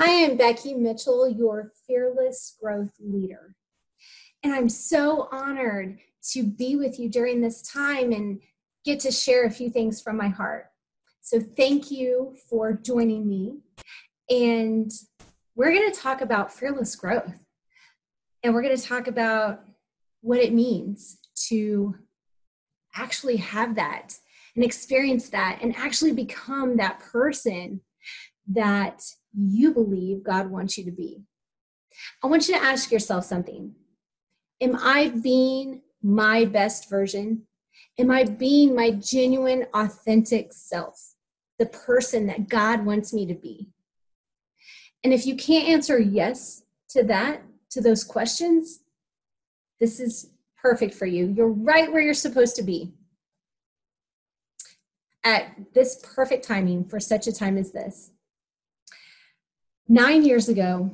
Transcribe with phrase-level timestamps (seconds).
[0.00, 3.56] Hi, I'm Becky Mitchell, your fearless growth leader.
[4.44, 5.98] And I'm so honored
[6.34, 8.40] to be with you during this time and
[8.84, 10.66] get to share a few things from my heart.
[11.20, 13.58] So, thank you for joining me.
[14.30, 14.88] And
[15.56, 17.34] we're going to talk about fearless growth.
[18.44, 19.64] And we're going to talk about
[20.20, 21.96] what it means to
[22.94, 24.14] actually have that
[24.54, 27.80] and experience that and actually become that person
[28.46, 29.02] that
[29.36, 31.22] you believe God wants you to be.
[32.22, 33.74] I want you to ask yourself something
[34.60, 37.42] Am I being my best version?
[37.98, 41.14] Am I being my genuine, authentic self,
[41.58, 43.68] the person that God wants me to be?
[45.04, 48.80] And if you can't answer yes to that, to those questions,
[49.78, 51.26] this is perfect for you.
[51.26, 52.92] You're right where you're supposed to be
[55.24, 58.10] at this perfect timing for such a time as this
[59.88, 60.90] nine years ago,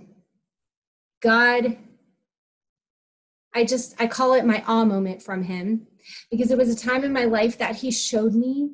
[1.21, 1.77] God,
[3.55, 5.87] I just, I call it my awe moment from Him
[6.31, 8.73] because it was a time in my life that He showed me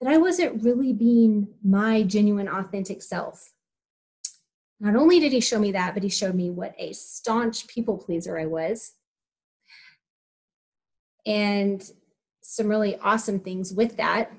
[0.00, 3.52] that I wasn't really being my genuine, authentic self.
[4.80, 7.98] Not only did He show me that, but He showed me what a staunch people
[7.98, 8.92] pleaser I was.
[11.26, 11.82] And
[12.42, 14.30] some really awesome things with that.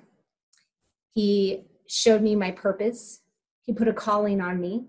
[1.13, 3.21] He showed me my purpose
[3.65, 4.85] he put a calling on me,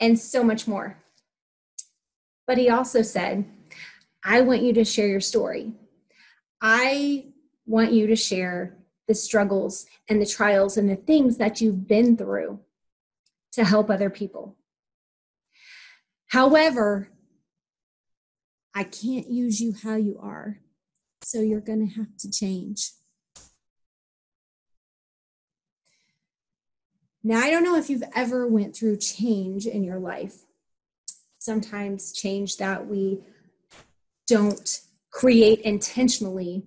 [0.00, 1.02] and so much more.
[2.46, 3.44] But he also said,
[4.24, 5.72] I want you to share your story.
[6.60, 7.26] I
[7.66, 8.76] want you to share
[9.08, 12.60] the struggles and the trials and the things that you've been through
[13.52, 14.56] to help other people.
[16.28, 17.08] However,
[18.74, 20.58] I can't use you how you are,
[21.22, 22.90] so you're going to have to change.
[27.26, 30.44] Now, I don't know if you've ever went through change in your life.
[31.40, 33.18] Sometimes change that we
[34.28, 36.62] don't create intentionally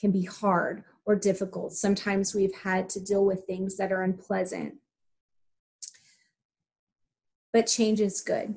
[0.00, 1.74] can be hard or difficult.
[1.74, 4.74] Sometimes we've had to deal with things that are unpleasant.
[7.52, 8.56] But change is good.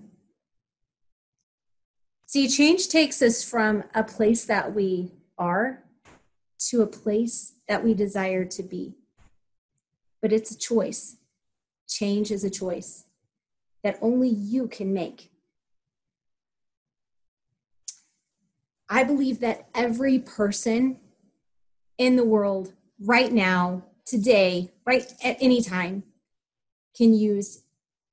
[2.25, 5.83] See, change takes us from a place that we are
[6.69, 8.95] to a place that we desire to be.
[10.23, 11.17] But it's a choice.
[11.87, 13.05] Change is a choice
[13.83, 15.31] that only you can make.
[18.89, 20.99] I believe that every person
[21.97, 26.03] in the world right now, today, right at any time,
[26.95, 27.63] can use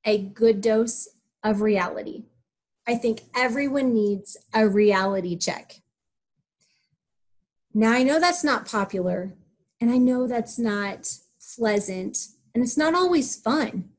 [0.04, 1.08] a good dose
[1.44, 2.24] of reality.
[2.86, 5.82] I think everyone needs a reality check.
[7.74, 9.34] Now, I know that's not popular,
[9.80, 11.10] and I know that's not
[11.56, 12.18] pleasant
[12.54, 13.90] and it's not always fun.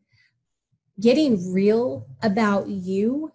[1.00, 3.34] Getting real about you,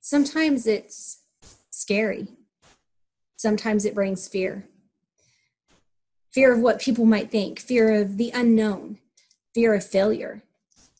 [0.00, 1.22] sometimes it's
[1.70, 2.28] scary.
[3.36, 4.66] Sometimes it brings fear
[6.30, 8.98] fear of what people might think, fear of the unknown,
[9.54, 10.42] fear of failure.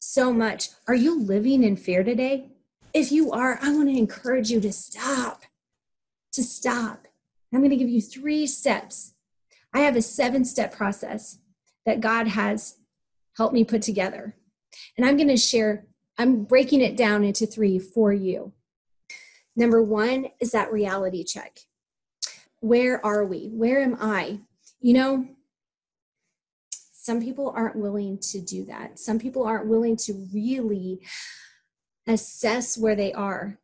[0.01, 0.71] So much.
[0.89, 2.49] Are you living in fear today?
[2.93, 5.45] If you are, I want to encourage you to stop.
[6.33, 7.07] To stop.
[7.53, 9.15] I'm going to give you three steps.
[9.73, 11.39] I have a seven step process
[11.91, 12.77] that God has
[13.37, 14.37] helped me put together.
[14.97, 15.87] And I'm going to share,
[16.19, 18.53] I'm breaking it down into three for you.
[19.57, 21.59] Number one is that reality check.
[22.61, 23.49] Where are we?
[23.49, 24.39] Where am I?
[24.81, 25.29] You know,
[26.93, 29.01] some people aren't willing to do that.
[29.01, 31.01] Some people aren't willing to really
[32.07, 33.59] assess where they are.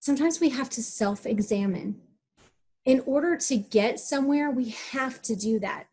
[0.00, 2.00] Sometimes we have to self examine.
[2.84, 5.86] In order to get somewhere, we have to do that.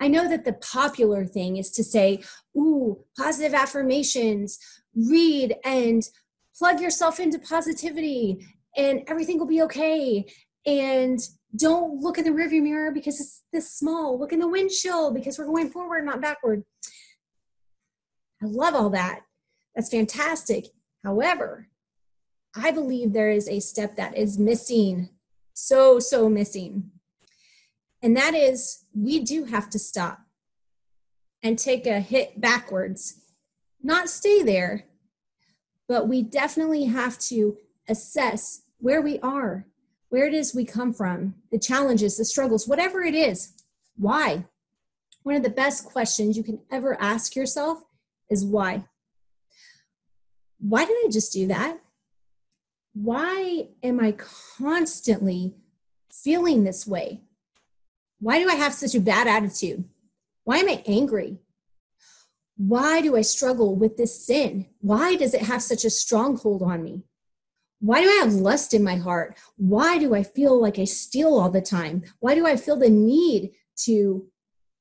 [0.00, 2.22] I know that the popular thing is to say,
[2.56, 4.58] ooh, positive affirmations,
[4.94, 6.02] read and
[6.58, 8.46] plug yourself into positivity
[8.76, 10.26] and everything will be okay.
[10.66, 11.20] and
[11.54, 14.18] don't look in the rearview mirror because it's this small.
[14.18, 16.64] Look in the windshield because we're going forward, not backward.
[18.42, 19.20] I love all that.
[19.74, 20.66] That's fantastic.
[21.04, 21.68] However,
[22.54, 25.10] I believe there is a step that is missing,
[25.54, 26.90] so, so missing.
[28.02, 30.20] And that is we do have to stop
[31.42, 33.20] and take a hit backwards,
[33.82, 34.84] not stay there,
[35.88, 37.56] but we definitely have to
[37.88, 39.66] assess where we are,
[40.08, 43.52] where it is we come from, the challenges, the struggles, whatever it is.
[43.96, 44.44] Why?
[45.22, 47.82] One of the best questions you can ever ask yourself
[48.30, 48.84] is why?
[50.58, 51.78] Why did I just do that?
[52.92, 55.54] Why am I constantly
[56.10, 57.22] feeling this way?
[58.18, 59.84] Why do I have such a bad attitude?
[60.44, 61.38] Why am I angry?
[62.56, 64.66] Why do I struggle with this sin?
[64.80, 67.02] Why does it have such a stronghold on me?
[67.80, 69.36] Why do I have lust in my heart?
[69.56, 72.02] Why do I feel like I steal all the time?
[72.20, 73.52] Why do I feel the need
[73.84, 74.26] to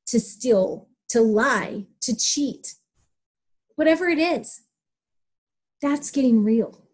[0.08, 2.76] to steal, to lie, to cheat?
[3.76, 4.62] Whatever it is.
[5.82, 6.88] That's getting real.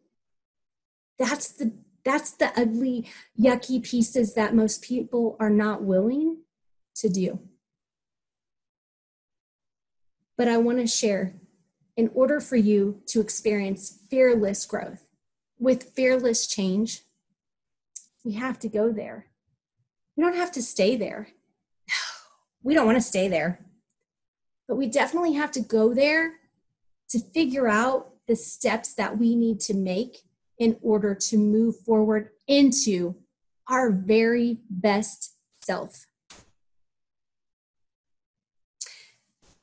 [1.20, 1.72] That's the
[2.04, 3.10] that's the ugly
[3.40, 6.38] yucky pieces that most people are not willing
[6.96, 7.40] to do.
[10.38, 11.36] But I want to share
[11.96, 15.06] in order for you to experience fearless growth
[15.60, 17.04] with fearless change,
[18.26, 19.28] we have to go there.
[20.16, 21.30] We don't have to stay there.
[22.64, 23.66] We don't want to stay there.
[24.68, 26.34] But we definitely have to go there
[27.10, 30.20] to figure out the steps that we need to make
[30.62, 33.16] in order to move forward into
[33.68, 36.06] our very best self.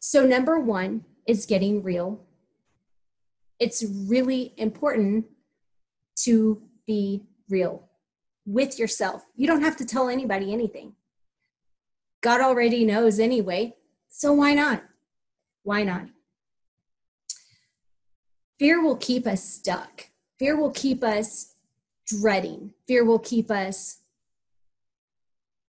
[0.00, 2.26] So, number one is getting real.
[3.60, 5.26] It's really important
[6.24, 7.88] to be real
[8.44, 9.24] with yourself.
[9.36, 10.94] You don't have to tell anybody anything.
[12.22, 13.76] God already knows anyway,
[14.08, 14.82] so why not?
[15.62, 16.08] Why not?
[18.58, 20.07] Fear will keep us stuck.
[20.38, 21.54] Fear will keep us
[22.06, 22.72] dreading.
[22.86, 23.98] Fear will keep us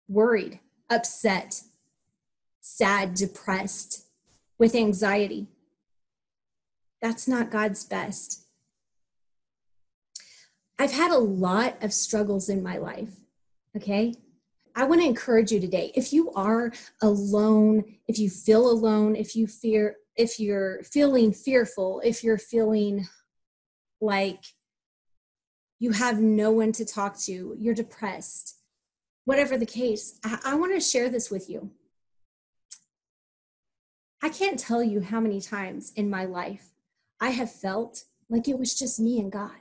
[0.07, 0.59] worried,
[0.89, 1.61] upset,
[2.61, 4.05] sad, depressed,
[4.57, 5.47] with anxiety.
[7.01, 8.45] That's not God's best.
[10.79, 13.09] I've had a lot of struggles in my life.
[13.75, 14.13] Okay.
[14.75, 15.91] I want to encourage you today.
[15.95, 16.71] If you are
[17.01, 23.07] alone, if you feel alone, if you fear, if you're feeling fearful, if you're feeling
[24.01, 24.43] like
[25.79, 28.55] you have no one to talk to, you're depressed,
[29.25, 31.71] whatever the case, I, I want to share this with you.
[34.21, 36.71] I can't tell you how many times in my life
[37.19, 39.51] I have felt like it was just me and God.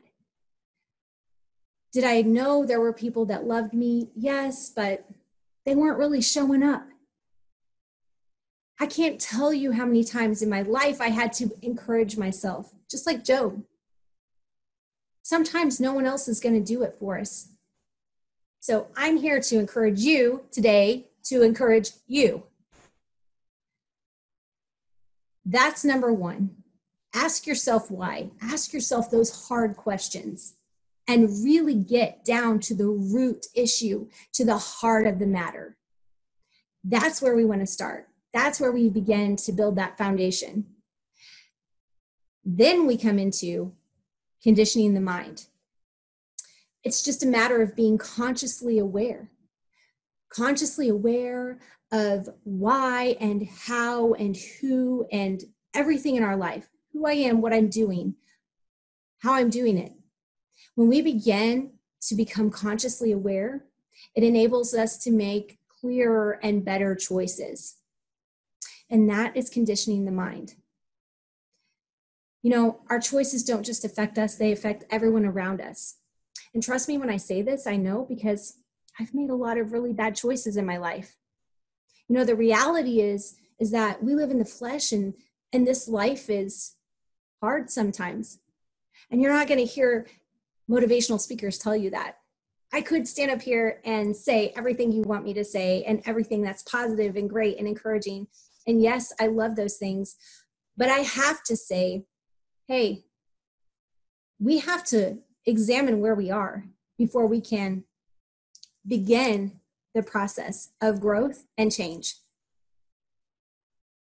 [1.93, 4.10] Did I know there were people that loved me?
[4.17, 5.08] Yes, but
[5.64, 6.87] they weren't really showing up.
[8.81, 12.72] I can't tell you how many times in my life I had to encourage myself,
[12.90, 13.62] just like Job.
[15.24, 17.48] Sometimes no one else is going to do it for us.
[18.60, 22.44] So I'm here to encourage you today to encourage you.
[25.46, 26.50] That's number one.
[27.14, 28.32] Ask yourself why.
[28.42, 30.56] Ask yourself those hard questions
[31.08, 35.78] and really get down to the root issue, to the heart of the matter.
[36.82, 38.08] That's where we want to start.
[38.34, 40.66] That's where we begin to build that foundation.
[42.44, 43.72] Then we come into
[44.44, 45.46] conditioning the mind.
[46.84, 49.31] It's just a matter of being consciously aware,
[50.29, 51.58] consciously aware
[51.91, 55.43] of why and how and who and
[55.74, 58.15] everything in our life who I am, what I'm doing,
[59.19, 59.93] how I'm doing it.
[60.77, 61.72] When we begin
[62.03, 63.65] to become consciously aware,
[64.15, 67.77] it enables us to make clearer and better choices.
[68.91, 70.55] And that is conditioning the mind.
[72.44, 75.96] You know, our choices don't just affect us, they affect everyone around us.
[76.53, 78.58] And trust me when I say this, I know because
[79.01, 81.17] I've made a lot of really bad choices in my life.
[82.06, 85.15] You know, the reality is is that we live in the flesh and
[85.55, 86.74] and this life is
[87.41, 88.41] hard sometimes.
[89.10, 90.06] And you're not going to hear
[90.70, 92.19] motivational speakers tell you that.
[92.74, 96.43] I could stand up here and say everything you want me to say and everything
[96.43, 98.27] that's positive and great and encouraging.
[98.67, 100.17] And yes, I love those things.
[100.77, 102.05] But I have to say,
[102.66, 103.04] hey,
[104.38, 106.64] we have to examine where we are
[106.98, 107.84] before we can
[108.86, 109.60] begin
[109.94, 112.16] the process of growth and change.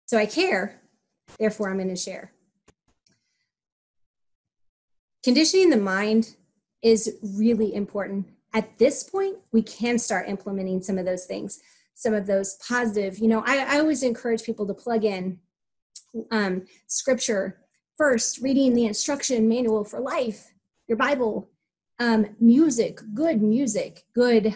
[0.07, 0.81] So I care,
[1.39, 2.33] therefore, I'm going to share.
[5.23, 6.37] Conditioning the mind
[6.83, 8.27] is really important.
[8.53, 11.61] at this point, we can start implementing some of those things,
[11.95, 13.19] some of those positive.
[13.19, 15.41] You know, I, I always encourage people to plug in
[16.31, 17.64] um, scripture
[17.97, 20.53] first, reading the instruction manual for life,
[20.87, 21.51] your Bible,
[21.99, 24.55] um, music, good music, good,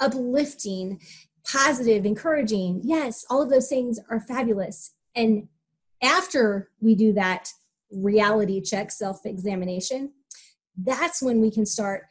[0.00, 1.00] uplifting,
[1.46, 2.80] positive, encouraging.
[2.82, 4.92] Yes, all of those things are fabulous.
[5.14, 5.48] And
[6.02, 7.52] after we do that
[7.90, 10.12] reality check, self examination,
[10.76, 12.06] that's when we can start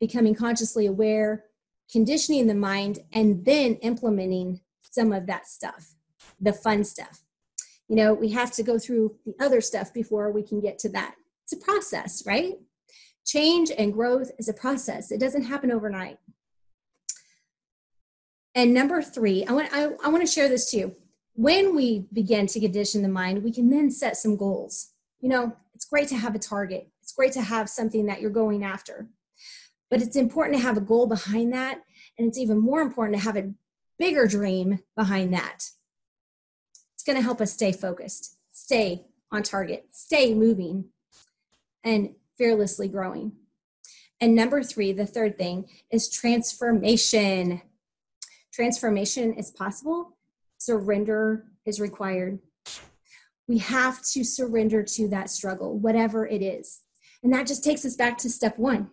[0.00, 1.44] becoming consciously aware,
[1.90, 5.94] conditioning the mind, and then implementing some of that stuff,
[6.40, 7.23] the fun stuff.
[7.88, 10.88] You know, we have to go through the other stuff before we can get to
[10.90, 11.14] that.
[11.44, 12.54] It's a process, right?
[13.26, 16.18] Change and growth is a process, it doesn't happen overnight.
[18.54, 20.94] And number three, I want, I, I want to share this too.
[21.34, 24.90] When we begin to condition the mind, we can then set some goals.
[25.20, 28.30] You know, it's great to have a target, it's great to have something that you're
[28.30, 29.08] going after.
[29.90, 31.82] But it's important to have a goal behind that.
[32.18, 33.52] And it's even more important to have a
[33.98, 35.68] bigger dream behind that.
[37.04, 40.86] It's going to help us stay focused, stay on target, stay moving,
[41.84, 43.32] and fearlessly growing.
[44.22, 47.60] And number three, the third thing is transformation.
[48.54, 50.16] Transformation is possible,
[50.56, 52.38] surrender is required.
[53.48, 56.80] We have to surrender to that struggle, whatever it is.
[57.22, 58.88] And that just takes us back to step one.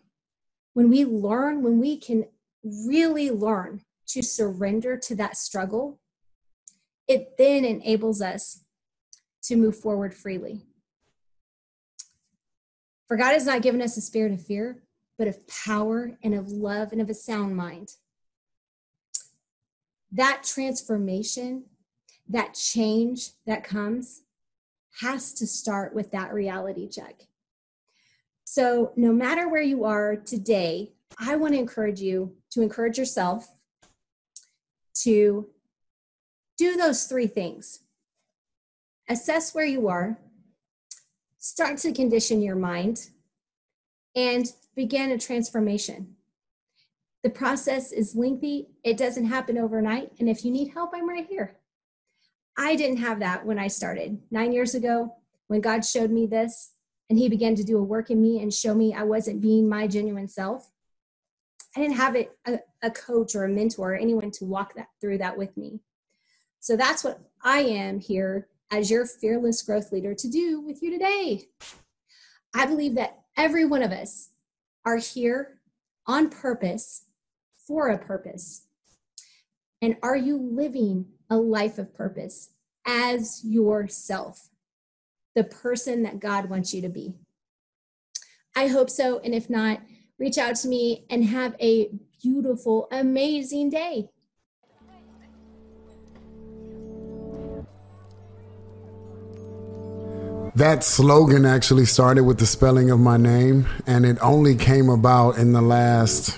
[0.74, 2.25] When we learn, when we can
[2.86, 6.01] really learn to surrender to that struggle,
[7.08, 8.63] it then enables us
[9.43, 10.65] to move forward freely.
[13.08, 14.84] For God has not given us a spirit of fear,
[15.17, 17.89] but of power and of love and of a sound mind.
[20.12, 21.65] That transformation,
[22.29, 24.24] that change that comes,
[25.00, 27.27] has to start with that reality check.
[28.43, 33.48] So, no matter where you are today, I want to encourage you to encourage yourself
[35.03, 35.48] to
[36.62, 37.80] do those three things
[39.10, 40.20] assess where you are,
[41.39, 43.10] start to condition your mind,
[44.15, 46.15] and begin a transformation.
[47.24, 50.12] The process is lengthy, it doesn't happen overnight.
[50.20, 51.58] And if you need help, I'm right here.
[52.56, 55.15] I didn't have that when I started nine years ago
[55.48, 56.74] when God showed me this
[57.10, 59.68] and He began to do a work in me and show me I wasn't being
[59.68, 60.70] my genuine self.
[61.75, 65.18] I didn't have a, a coach or a mentor or anyone to walk that through
[65.18, 65.80] that with me.
[66.62, 70.91] So that's what I am here as your fearless growth leader to do with you
[70.91, 71.48] today.
[72.53, 74.30] I believe that every one of us
[74.86, 75.60] are here
[76.06, 77.06] on purpose
[77.68, 78.68] for a purpose.
[79.82, 82.51] And are you living a life of purpose
[82.86, 84.50] as yourself,
[85.34, 87.15] the person that God wants you to be?
[88.56, 89.20] I hope so.
[89.20, 89.82] And if not,
[90.20, 91.89] reach out to me and have a
[92.22, 94.11] beautiful, amazing day.
[100.55, 105.38] That slogan actually started with the spelling of my name, and it only came about
[105.38, 106.38] in the last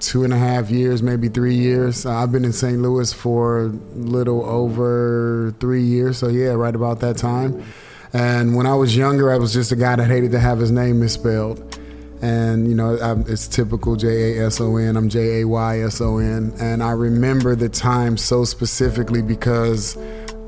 [0.00, 2.04] two and a half years, maybe three years.
[2.04, 2.78] Uh, I've been in St.
[2.82, 7.64] Louis for a little over three years, so yeah, right about that time.
[8.12, 10.70] And when I was younger, I was just a guy that hated to have his
[10.70, 11.78] name misspelled.
[12.20, 14.96] And, you know, I'm, it's typical J A S O N.
[14.96, 16.52] I'm J A Y S O N.
[16.60, 19.96] And I remember the time so specifically because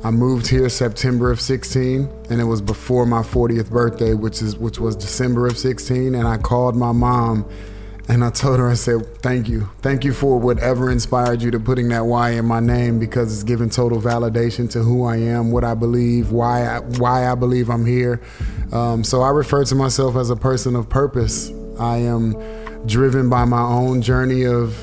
[0.05, 4.55] I moved here September of 16, and it was before my 40th birthday, which is
[4.55, 6.15] which was December of 16.
[6.15, 7.49] And I called my mom,
[8.07, 11.59] and I told her, I said, "Thank you, thank you for whatever inspired you to
[11.59, 15.51] putting that Y in my name because it's given total validation to who I am,
[15.51, 18.21] what I believe, why I, why I believe I'm here."
[18.73, 21.51] Um, so I refer to myself as a person of purpose.
[21.79, 22.37] I am
[22.85, 24.77] driven by my own journey of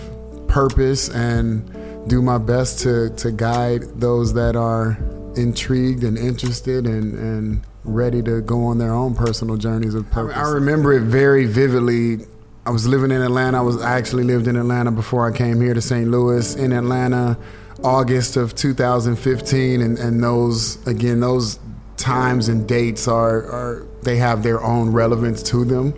[0.47, 1.71] purpose and
[2.07, 4.97] do my best to to guide those that are
[5.35, 10.35] intrigued and interested and and ready to go on their own personal journeys of purpose.
[10.37, 12.25] I, I remember it very vividly.
[12.65, 13.57] I was living in Atlanta.
[13.57, 16.09] I was I actually lived in Atlanta before I came here to St.
[16.09, 16.55] Louis.
[16.55, 17.37] In Atlanta,
[17.83, 21.59] August of 2015, and and those again those
[21.97, 25.93] times and dates are are they have their own relevance to them.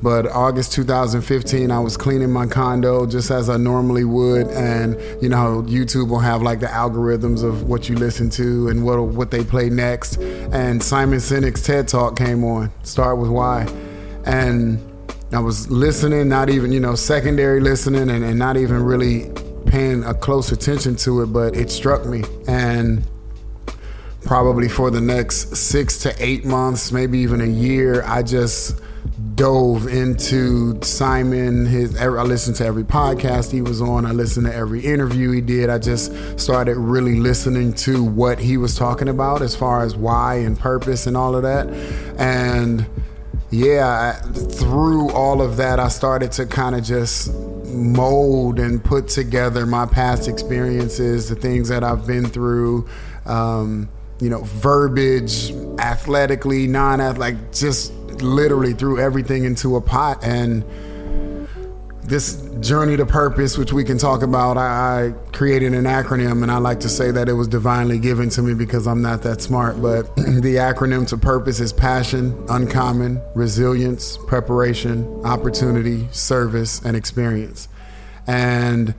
[0.00, 5.28] But August 2015, I was cleaning my condo just as I normally would, and you
[5.28, 9.30] know YouTube will have like the algorithms of what you listen to and what what
[9.30, 10.18] they play next.
[10.18, 12.70] And Simon Sinek's TED Talk came on.
[12.84, 13.66] Start with why,
[14.24, 14.80] and
[15.32, 19.32] I was listening, not even you know secondary listening, and, and not even really
[19.66, 23.04] paying a close attention to it, but it struck me and
[24.24, 28.80] probably for the next six to eight months, maybe even a year, I just
[29.34, 31.66] dove into Simon.
[31.66, 34.06] His I listened to every podcast he was on.
[34.06, 35.70] I listened to every interview he did.
[35.70, 40.36] I just started really listening to what he was talking about as far as why
[40.36, 41.68] and purpose and all of that.
[42.18, 42.86] And
[43.50, 47.32] yeah, through all of that, I started to kind of just
[47.66, 52.88] mold and put together my past experiences, the things that I've been through.
[53.26, 53.88] Um,
[54.20, 60.64] you know, verbiage, athletically, non-athletic, just literally threw everything into a pot and
[62.08, 66.50] this journey to purpose, which we can talk about, I, I, created an acronym, and
[66.50, 69.42] I like to say that it was divinely given to me because I'm not that
[69.42, 69.80] smart.
[69.80, 77.68] But the acronym to purpose is passion, uncommon, resilience, preparation, opportunity, service, and experience.
[78.26, 78.94] And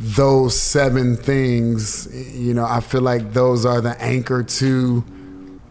[0.00, 5.04] those seven things, you know, I feel like those are the anchor to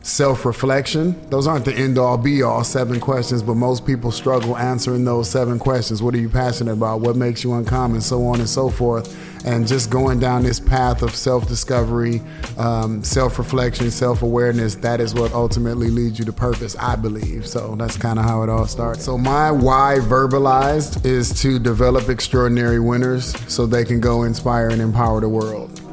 [0.08, 1.16] self reflection.
[1.30, 5.30] Those aren't the end all be all seven questions, but most people struggle answering those
[5.30, 6.02] seven questions.
[6.02, 7.02] What are you passionate about?
[7.02, 8.02] What makes you uncommon?
[8.02, 9.16] So on and so forth.
[9.46, 12.22] And just going down this path of self discovery,
[12.58, 17.46] um, self reflection, self awareness, that is what ultimately leads you to purpose, I believe.
[17.46, 19.04] So that's kind of how it all starts.
[19.04, 24.82] So, my why verbalized is to develop extraordinary winners so they can go inspire and
[24.82, 25.87] empower the world.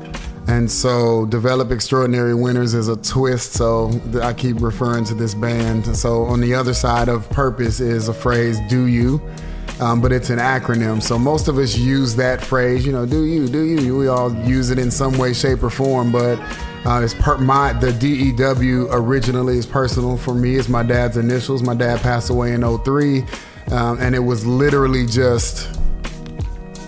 [0.46, 3.52] And so, Develop Extraordinary Winners is a twist.
[3.54, 5.96] So, I keep referring to this band.
[5.96, 9.22] So, on the other side of purpose is a phrase, do you.
[9.80, 11.02] Um, but it's an acronym.
[11.02, 13.96] So, most of us use that phrase, you know, do you, do you.
[13.96, 16.12] We all use it in some way, shape, or form.
[16.12, 16.38] But
[16.84, 20.56] uh, it's per- my the DEW originally is personal for me.
[20.56, 21.62] It's my dad's initials.
[21.62, 23.24] My dad passed away in 03.
[23.70, 25.78] Um, and it was literally just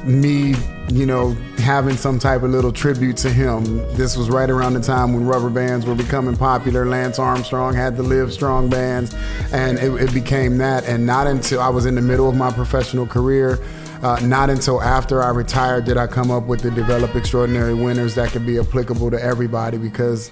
[0.05, 0.55] me,
[0.89, 3.79] you know, having some type of little tribute to him.
[3.97, 6.87] This was right around the time when rubber bands were becoming popular.
[6.87, 9.15] Lance Armstrong had the Live Strong bands,
[9.53, 10.85] and it, it became that.
[10.85, 13.59] And not until I was in the middle of my professional career.
[14.03, 18.15] Uh, not until after I retired did I come up with the develop extraordinary winners
[18.17, 20.31] that could be applicable to everybody because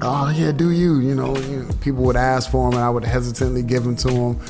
[0.00, 2.88] oh yeah do you you know, you know people would ask for them and I
[2.88, 4.40] would hesitantly give them to them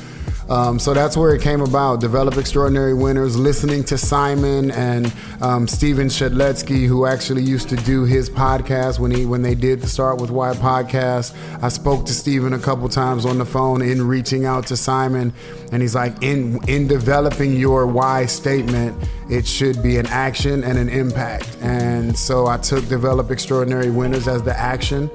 [0.49, 1.99] um, so that's where it came about.
[1.99, 3.37] Develop extraordinary winners.
[3.37, 9.11] Listening to Simon and um, Stephen Shedletzky, who actually used to do his podcast when
[9.11, 11.35] he when they did the Start with Why podcast.
[11.61, 15.33] I spoke to Stephen a couple times on the phone in reaching out to Simon,
[15.71, 18.95] and he's like, in in developing your why statement,
[19.29, 21.57] it should be an action and an impact.
[21.61, 25.09] And so I took Develop Extraordinary Winners as the action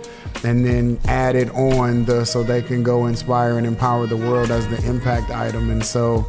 [0.45, 4.51] and then add it on the so they can go inspire and empower the world
[4.51, 5.71] as the impact item.
[5.71, 6.27] And so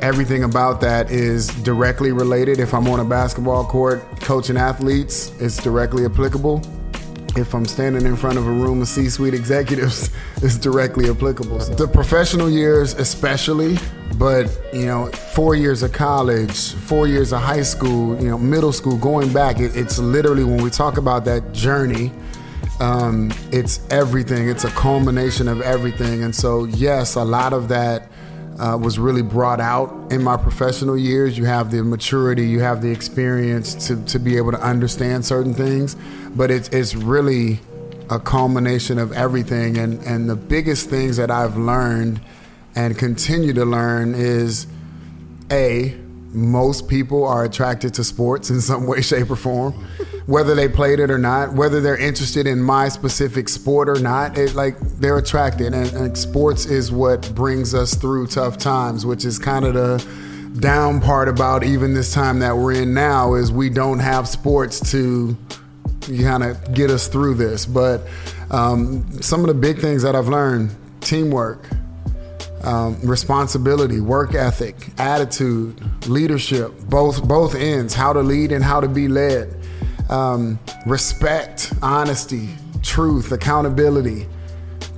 [0.00, 2.58] everything about that is directly related.
[2.58, 6.62] If I'm on a basketball court coaching athletes, it's directly applicable.
[7.36, 11.60] If I'm standing in front of a room of C suite executives, it's directly applicable.
[11.60, 13.78] So the professional years, especially,
[14.16, 18.72] but you know, four years of college, four years of high school, you know, middle
[18.72, 22.12] school, going back, it, it's literally when we talk about that journey
[22.80, 24.48] um, it's everything.
[24.48, 26.22] It's a culmination of everything.
[26.22, 28.10] And so, yes, a lot of that
[28.58, 31.38] uh, was really brought out in my professional years.
[31.38, 35.54] You have the maturity, you have the experience to, to be able to understand certain
[35.54, 35.96] things,
[36.34, 37.60] but it's, it's really
[38.10, 39.78] a culmination of everything.
[39.78, 42.20] And, and the biggest things that I've learned
[42.74, 44.66] and continue to learn is
[45.50, 45.96] A,
[46.32, 49.72] most people are attracted to sports in some way, shape, or form,
[50.26, 54.36] whether they played it or not, whether they're interested in my specific sport or not.
[54.36, 59.24] It, like they're attracted, and, and sports is what brings us through tough times, which
[59.24, 60.28] is kind of the
[60.60, 64.80] down part about even this time that we're in now is we don't have sports
[64.90, 65.36] to
[66.00, 67.64] kind of get us through this.
[67.64, 68.02] But
[68.50, 71.68] um, some of the big things that I've learned: teamwork
[72.64, 78.88] um, responsibility, work ethic, attitude, leadership, both both ends, how to lead and how to
[78.88, 79.54] be led,
[80.10, 82.48] um, respect, honesty,
[82.82, 84.26] truth, accountability,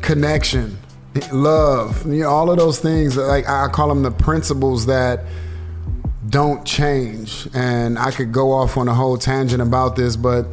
[0.00, 0.78] connection,
[1.32, 3.16] love, you know, all of those things.
[3.16, 5.24] Like I call them the principles that
[6.30, 7.48] don't change.
[7.54, 10.46] And I could go off on a whole tangent about this, but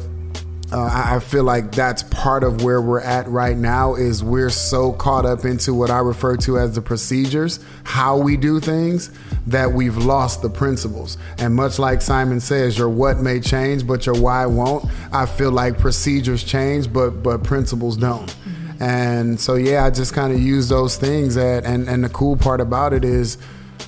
[0.70, 4.92] uh, I feel like that's part of where we're at right now is we're so
[4.92, 9.10] caught up into what I refer to as the procedures, how we do things,
[9.46, 11.16] that we've lost the principles.
[11.38, 14.84] And much like Simon says, your what may change, but your why won't.
[15.10, 18.34] I feel like procedures change, but but principles don't.
[18.78, 21.36] And so yeah, I just kind of use those things.
[21.36, 23.38] That, and and the cool part about it is.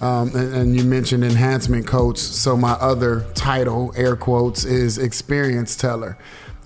[0.00, 2.16] Um, and, and, you mentioned enhancement coach.
[2.16, 6.16] So my other title, air quotes, is experience teller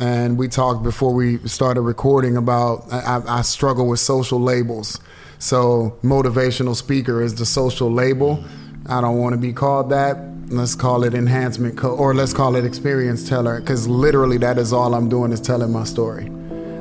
[0.04, 5.00] and we talked before we started recording about I, I, struggle with social labels.
[5.38, 8.44] So, motivational speaker is the social label.
[8.86, 10.18] I don't want to be called that.
[10.48, 14.74] Let's call it enhancement co- or let's call it experience teller because literally that is
[14.74, 16.30] all I'm doing is telling my story.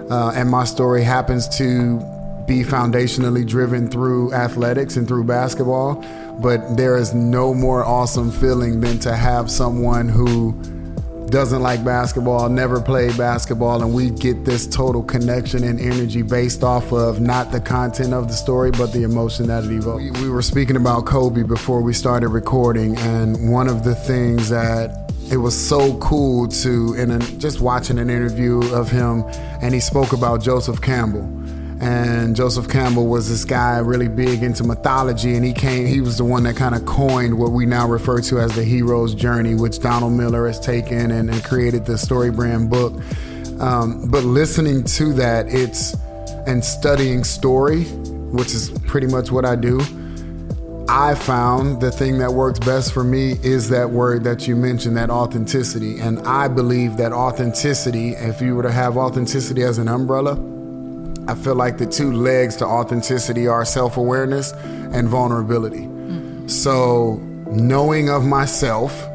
[0.10, 2.00] Uh, and my story happens to
[2.46, 6.04] be foundationally driven through athletics and through basketball.
[6.42, 10.52] But there is no more awesome feeling than to have someone who
[11.30, 16.64] doesn't like basketball, never played basketball, and we get this total connection and energy based
[16.64, 20.04] off of not the content of the story, but the emotion that it evokes.
[20.04, 24.50] We, we were speaking about Kobe before we started recording, and one of the things
[24.50, 29.24] that it was so cool to, in a, just watching an interview of him,
[29.62, 31.43] and he spoke about Joseph Campbell
[31.84, 35.86] and Joseph Campbell was this guy really big into mythology, and he came.
[35.86, 38.64] He was the one that kind of coined what we now refer to as the
[38.64, 42.94] hero's journey, which Donald Miller has taken and, and created the StoryBrand book.
[43.62, 45.94] Um, but listening to that, it's
[46.48, 49.82] and studying story, which is pretty much what I do.
[50.88, 54.96] I found the thing that works best for me is that word that you mentioned,
[54.96, 56.00] that authenticity.
[56.00, 60.53] And I believe that authenticity, if you were to have authenticity as an umbrella,
[61.28, 65.86] I feel like the two legs to authenticity are self awareness and vulnerability.
[65.86, 66.50] Mm.
[66.50, 67.16] So,
[67.48, 69.08] knowing of myself,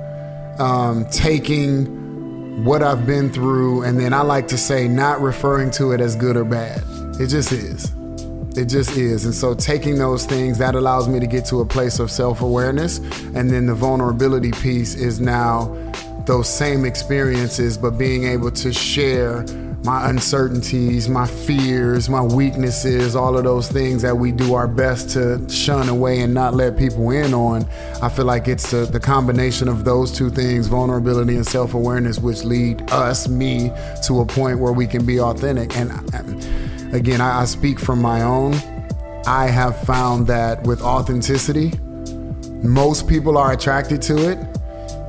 [0.58, 5.92] um, taking what I've been through, and then I like to say, not referring to
[5.92, 6.82] it as good or bad.
[7.20, 7.92] It just is.
[8.56, 9.26] It just is.
[9.26, 12.40] And so, taking those things, that allows me to get to a place of self
[12.40, 12.98] awareness.
[13.34, 15.74] And then the vulnerability piece is now
[16.24, 19.44] those same experiences, but being able to share
[19.84, 25.10] my uncertainties, my fears, my weaknesses, all of those things that we do our best
[25.10, 27.64] to shun away and not let people in on.
[28.02, 32.18] I feel like it's the, the combination of those two things, vulnerability and self awareness,
[32.18, 33.70] which lead us, me,
[34.06, 35.76] to a point where we can be authentic.
[35.76, 35.92] And
[36.92, 38.54] again, I, I speak from my own.
[39.26, 41.72] I have found that with authenticity,
[42.62, 44.38] most people are attracted to it,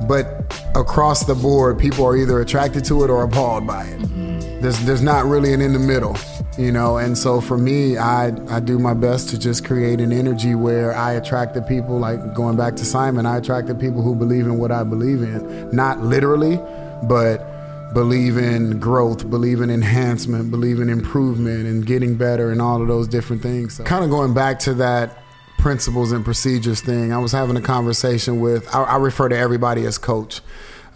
[0.06, 3.98] but across the board, people are either attracted to it or appalled by it.
[3.98, 4.19] Mm-hmm
[4.60, 6.16] there's there's not really an in the middle
[6.58, 6.98] you know?
[6.98, 10.94] And so for me i i do my best to just create an energy where
[10.94, 14.46] i attract the people like going back to simon i attract the people who believe
[14.46, 15.70] in what i believe in.
[15.70, 16.56] Not literally
[17.04, 22.82] but believe in growth believe in enhancement believe in improvement and getting better and all
[22.82, 23.76] of those different things.
[23.76, 25.22] So kind of going back to that
[25.58, 29.84] principles and procedures thing i was having a conversation with I, I refer to everybody
[29.84, 30.40] as coach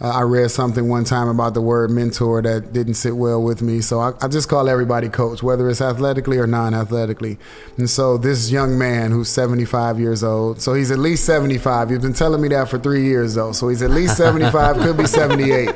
[0.01, 3.61] uh, I read something one time about the word mentor that didn't sit well with
[3.61, 3.79] me.
[3.79, 7.37] So I, I just call everybody coach, whether it's athletically or non athletically.
[7.77, 11.91] And so this young man who's 75 years old, so he's at least 75.
[11.91, 13.53] You've been telling me that for three years, though.
[13.53, 15.73] So he's at least 75, could be 78.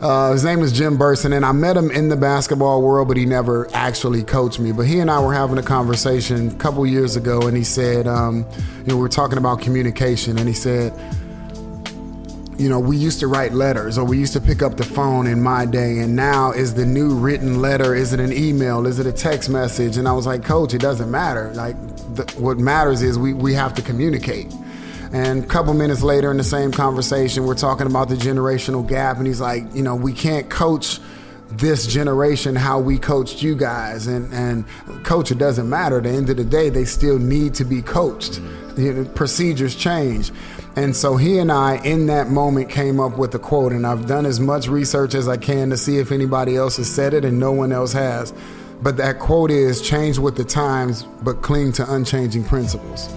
[0.00, 3.18] Uh, his name is Jim Burson, and I met him in the basketball world, but
[3.18, 4.72] he never actually coached me.
[4.72, 8.06] But he and I were having a conversation a couple years ago, and he said,
[8.06, 8.46] um,
[8.78, 10.94] you know, we are talking about communication, and he said,
[12.60, 15.26] you know, we used to write letters or we used to pick up the phone
[15.26, 17.94] in my day, and now is the new written letter?
[17.94, 18.86] Is it an email?
[18.86, 19.96] Is it a text message?
[19.96, 21.50] And I was like, Coach, it doesn't matter.
[21.54, 21.74] Like,
[22.14, 24.52] the, what matters is we, we have to communicate.
[25.10, 29.16] And a couple minutes later in the same conversation, we're talking about the generational gap,
[29.16, 31.00] and he's like, you know, we can't coach
[31.52, 34.64] this generation how we coached you guys and and
[35.02, 37.82] coach it doesn't matter at the end of the day they still need to be
[37.82, 38.80] coached mm-hmm.
[38.80, 40.30] you know, procedures change
[40.80, 43.72] and so he and I, in that moment, came up with a quote.
[43.72, 46.90] And I've done as much research as I can to see if anybody else has
[46.90, 48.32] said it, and no one else has.
[48.80, 53.12] But that quote is change with the times, but cling to unchanging principles.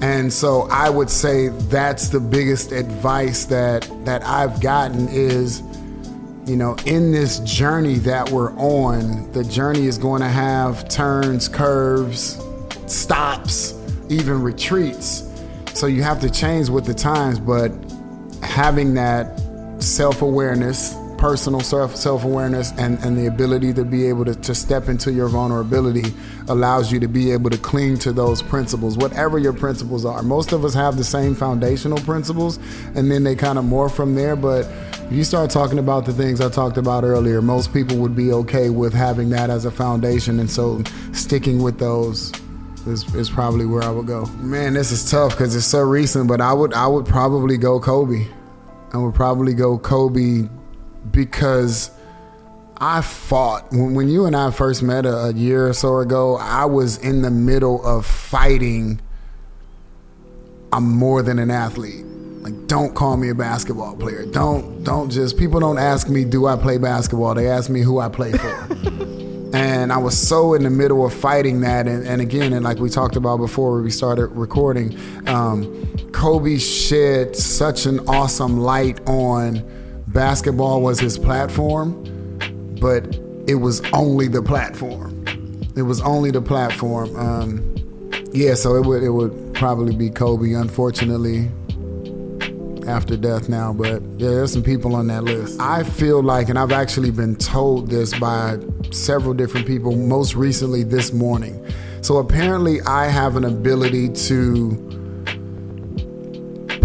[0.00, 5.64] And so I would say that's the biggest advice that that I've gotten is
[6.46, 11.46] you know, in this journey that we're on, the journey is going to have turns,
[11.46, 12.42] curves,
[12.86, 13.74] stops,
[14.08, 15.27] even retreats.
[15.74, 17.70] So you have to change with the times, but
[18.42, 19.38] having that
[19.80, 24.88] self awareness, personal self awareness, and, and the ability to be able to, to step
[24.88, 26.12] into your vulnerability
[26.48, 30.22] allows you to be able to cling to those principles, whatever your principles are.
[30.22, 32.58] Most of us have the same foundational principles,
[32.94, 34.36] and then they kind of morph from there.
[34.36, 38.16] But if you start talking about the things I talked about earlier, most people would
[38.16, 40.40] be okay with having that as a foundation.
[40.40, 42.32] And so sticking with those
[42.86, 44.26] is, is probably where I would go.
[44.38, 47.80] Man, this is tough because it's so recent, but I would I would probably go
[47.80, 48.26] Kobe.
[48.92, 50.48] I would probably go Kobe
[51.10, 51.90] because
[52.78, 56.36] I fought when, when you and I first met a, a year or so ago.
[56.36, 59.00] I was in the middle of fighting.
[60.72, 62.04] I'm more than an athlete.
[62.04, 64.24] Like, don't call me a basketball player.
[64.26, 67.34] Don't don't just people don't ask me do I play basketball.
[67.34, 69.04] They ask me who I play for.
[69.54, 71.86] And I was so in the middle of fighting that.
[71.86, 77.34] And, and again, and like we talked about before we started recording, um, Kobe shed
[77.34, 79.62] such an awesome light on
[80.08, 81.92] basketball was his platform,
[82.80, 85.24] but it was only the platform.
[85.76, 87.14] It was only the platform.
[87.16, 87.74] Um,
[88.32, 90.52] yeah, so it would it would probably be Kobe.
[90.52, 91.50] Unfortunately,
[92.88, 95.60] after death now, but yeah, there's some people on that list.
[95.60, 98.58] I feel like, and I've actually been told this by
[98.90, 101.64] several different people, most recently this morning.
[102.00, 104.88] So apparently, I have an ability to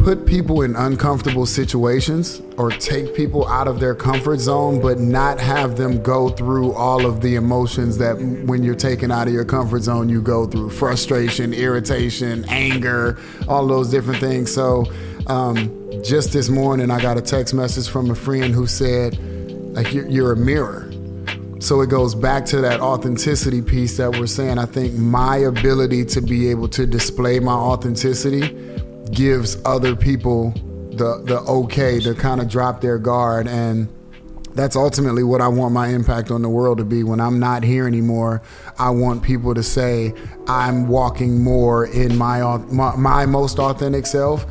[0.03, 5.39] put people in uncomfortable situations or take people out of their comfort zone, but not
[5.39, 9.45] have them go through all of the emotions that when you're taken out of your
[9.45, 14.53] comfort zone, you go through frustration, irritation, anger, all those different things.
[14.53, 14.83] So,
[15.27, 19.17] um, just this morning, I got a text message from a friend who said,
[19.73, 20.91] like, you're, you're a mirror.
[21.59, 24.57] So it goes back to that authenticity piece that we're saying.
[24.57, 28.49] I think my ability to be able to display my authenticity
[29.13, 30.51] gives other people
[30.95, 33.87] the the okay to kind of drop their guard and
[34.55, 37.03] that's ultimately what I want my impact on the world to be.
[37.03, 38.43] When I'm not here anymore,
[38.77, 40.13] I want people to say
[40.47, 44.45] I'm walking more in my my, my most authentic self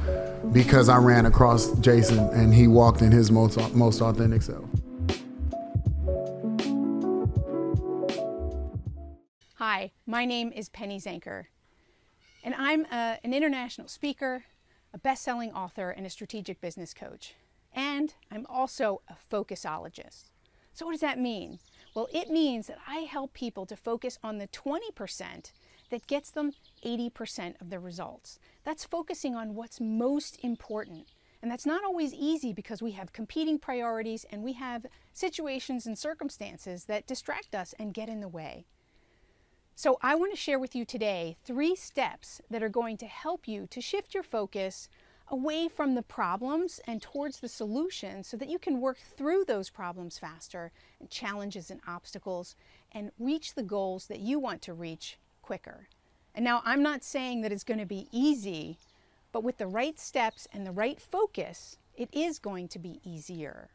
[0.50, 4.64] because I ran across Jayson and he walked in his most most authentic self.
[9.56, 11.44] Hi, my name is Penny Zenker,
[12.42, 14.44] and I'm a, an international speaker,
[14.92, 17.34] a best selling author, and a strategic business coach.
[17.72, 20.30] And I'm also a focusologist.
[20.74, 21.58] So, what does that mean?
[21.94, 25.52] Well, it means that I help people to focus on the 20%
[25.90, 26.52] that gets them
[26.84, 28.38] 80% of the results.
[28.64, 31.12] That's focusing on what's most important.
[31.42, 35.98] And that's not always easy because we have competing priorities and we have situations and
[35.98, 38.64] circumstances that distract us and get in the way.
[39.74, 43.48] So, I want to share with you today three steps that are going to help
[43.48, 44.88] you to shift your focus
[45.28, 49.70] away from the problems and towards the solutions so that you can work through those
[49.70, 52.54] problems faster and challenges and obstacles
[52.92, 55.88] and reach the goals that you want to reach quicker.
[56.34, 58.78] And now I'm not saying that it's going to be easy,
[59.32, 63.70] but with the right steps and the right focus, it is going to be easier.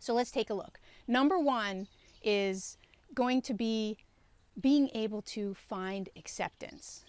[0.00, 0.80] So let's take a look.
[1.06, 1.88] Number one
[2.22, 2.78] is
[3.14, 3.98] going to be
[4.60, 7.04] being able to find acceptance.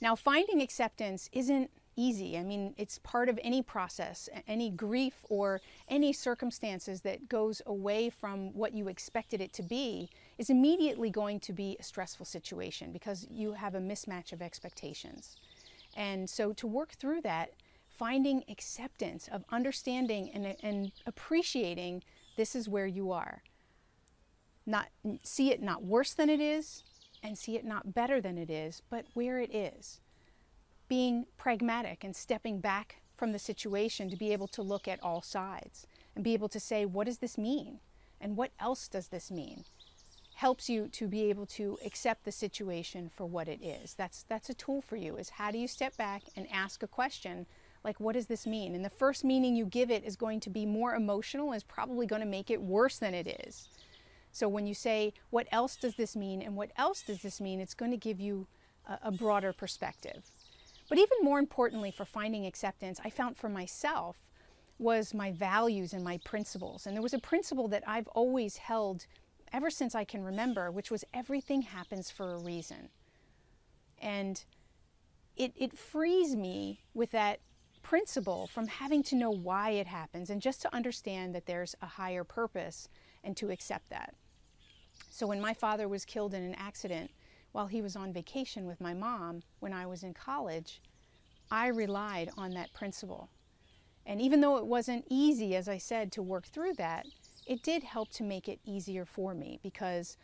[0.00, 2.38] Now, finding acceptance isn't easy.
[2.38, 8.10] I mean, it's part of any process, any grief or any circumstances that goes away
[8.10, 12.92] from what you expected it to be is immediately going to be a stressful situation
[12.92, 15.36] because you have a mismatch of expectations.
[15.96, 17.50] And so to work through that,
[17.88, 22.02] finding acceptance of understanding and, and appreciating
[22.36, 23.42] this is where you are.
[24.64, 24.88] Not
[25.22, 26.84] see it not worse than it is
[27.22, 30.00] and see it not better than it is, but where it is
[30.88, 35.22] being pragmatic and stepping back from the situation to be able to look at all
[35.22, 37.78] sides and be able to say, what does this mean?
[38.20, 39.64] And what else does this mean?
[40.34, 43.94] Helps you to be able to accept the situation for what it is.
[43.94, 46.88] That's, that's a tool for you is how do you step back and ask a
[46.88, 47.46] question
[47.84, 48.74] like, what does this mean?
[48.74, 52.06] And the first meaning you give it is going to be more emotional, is probably
[52.06, 53.68] going to make it worse than it is.
[54.32, 56.42] So when you say, what else does this mean?
[56.42, 57.60] And what else does this mean?
[57.60, 58.46] It's going to give you
[58.88, 60.31] a, a broader perspective.
[60.92, 64.18] But even more importantly for finding acceptance, I found for myself
[64.78, 66.86] was my values and my principles.
[66.86, 69.06] And there was a principle that I've always held
[69.54, 72.90] ever since I can remember, which was everything happens for a reason.
[74.02, 74.44] And
[75.34, 77.40] it, it frees me with that
[77.82, 81.86] principle from having to know why it happens and just to understand that there's a
[81.86, 82.90] higher purpose
[83.24, 84.14] and to accept that.
[85.08, 87.10] So when my father was killed in an accident,
[87.52, 90.80] while he was on vacation with my mom when I was in college,
[91.50, 93.28] I relied on that principle.
[94.04, 97.06] And even though it wasn't easy, as I said, to work through that,
[97.46, 100.16] it did help to make it easier for me because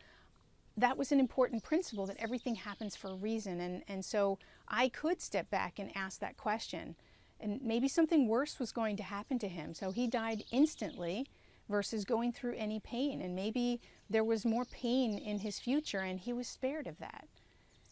[0.77, 3.61] that was an important principle that everything happens for a reason.
[3.61, 4.39] And, and so
[4.69, 6.97] I could step back and ask that question.
[7.41, 9.75] And maybe something worse was going to happen to him.
[9.75, 11.27] So he died instantly
[11.69, 13.21] versus going through any pain.
[13.21, 17.27] And maybe there was more pain in his future and he was spared of that.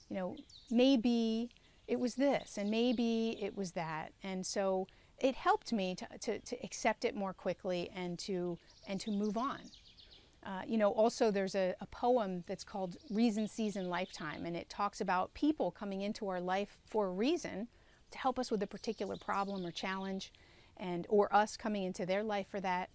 [0.09, 0.37] You know,
[0.71, 1.51] maybe
[1.87, 4.13] it was this and maybe it was that.
[4.23, 4.87] And so
[5.19, 9.37] it helped me to, to, to accept it more quickly and to, and to move
[9.37, 9.61] on.
[10.45, 14.69] Uh, you know, also there's a, a, poem that's called Reason, Season, Lifetime, and it
[14.69, 17.67] talks about people coming into our life for a reason
[18.13, 20.33] to help us with a particular problem or challenge,
[20.77, 22.91] and or us coming into their life for that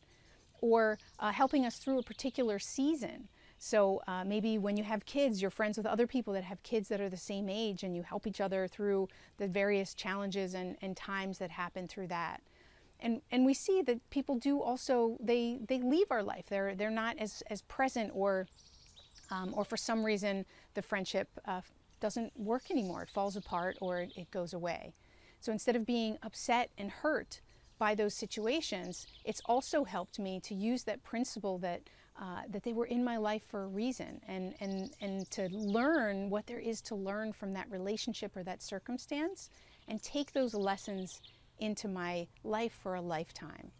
[0.62, 3.28] or uh, helping us through a particular season.
[3.58, 6.88] So uh, maybe when you have kids, you're friends with other people that have kids
[6.90, 10.78] that are the same age, and you help each other through the various challenges and,
[10.82, 12.42] and times that happen through that.
[13.00, 16.46] And, and we see that people do also they, they leave our life.
[16.50, 18.48] They're, they're not as, as present or
[19.32, 21.62] um, or for some reason the friendship uh,
[22.00, 23.04] doesn't work anymore.
[23.04, 24.94] It falls apart or it, it goes away.
[25.40, 27.42] So instead of being upset and hurt
[27.82, 31.82] by those situations, it's also helped me to use that principle that
[32.22, 36.30] uh, that they were in my life for a reason and, and, and to learn
[36.30, 39.50] what there is to learn from that relationship or that circumstance
[39.88, 41.22] and take those lessons
[41.58, 43.72] into my life for a lifetime.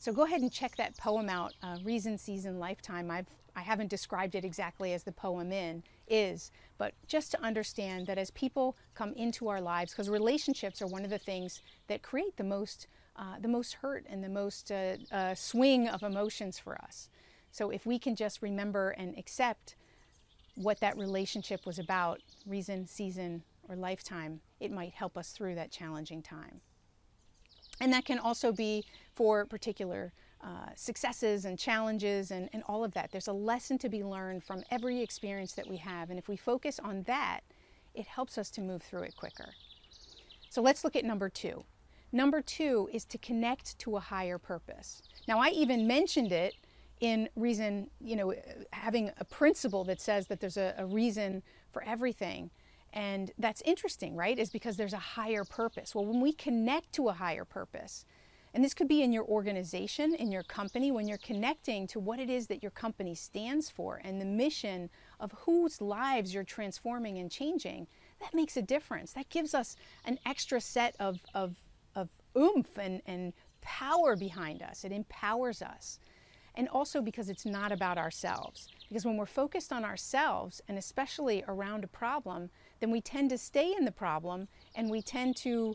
[0.00, 3.10] So go ahead and check that poem out, uh, Reason, Season, Lifetime.
[3.10, 8.08] I've, I haven't described it exactly as the poem in is, but just to understand
[8.08, 12.02] that as people come into our lives, because relationships are one of the things that
[12.02, 16.58] create the most, uh, the most hurt and the most uh, uh swing of emotions
[16.58, 17.08] for us.
[17.50, 19.76] So if we can just remember and accept
[20.56, 25.70] what that relationship was about, reason, season, or lifetime, it might help us through that
[25.70, 26.60] challenging time.
[27.80, 32.92] And that can also be for particular uh, successes and challenges and, and all of
[32.94, 33.10] that.
[33.10, 36.10] There's a lesson to be learned from every experience that we have.
[36.10, 37.40] And if we focus on that,
[37.94, 39.48] it helps us to move through it quicker.
[40.50, 41.64] So let's look at number two.
[42.16, 45.02] Number two is to connect to a higher purpose.
[45.28, 46.54] Now, I even mentioned it
[47.00, 48.32] in reason, you know,
[48.72, 52.48] having a principle that says that there's a, a, reason for everything.
[52.94, 54.38] And that's interesting, right?
[54.38, 55.94] Is because there's a higher purpose.
[55.94, 58.06] Well, when we connect to a higher purpose,
[58.54, 62.18] and this could be in your organization, in your company, when you're connecting to what
[62.18, 64.88] it is that your company stands for and the mission
[65.20, 67.86] of whose lives you're transforming and changing,
[68.20, 69.12] that makes a difference.
[69.12, 69.76] That gives us
[70.06, 71.56] an extra set of, of, of
[72.36, 74.84] oomph and, and power behind us.
[74.84, 75.98] It empowers us
[76.56, 78.68] and also because it's not about ourselves.
[78.88, 83.38] Because when we're focused on ourselves, and especially around a problem, then we tend to
[83.38, 85.74] stay in the problem and we tend to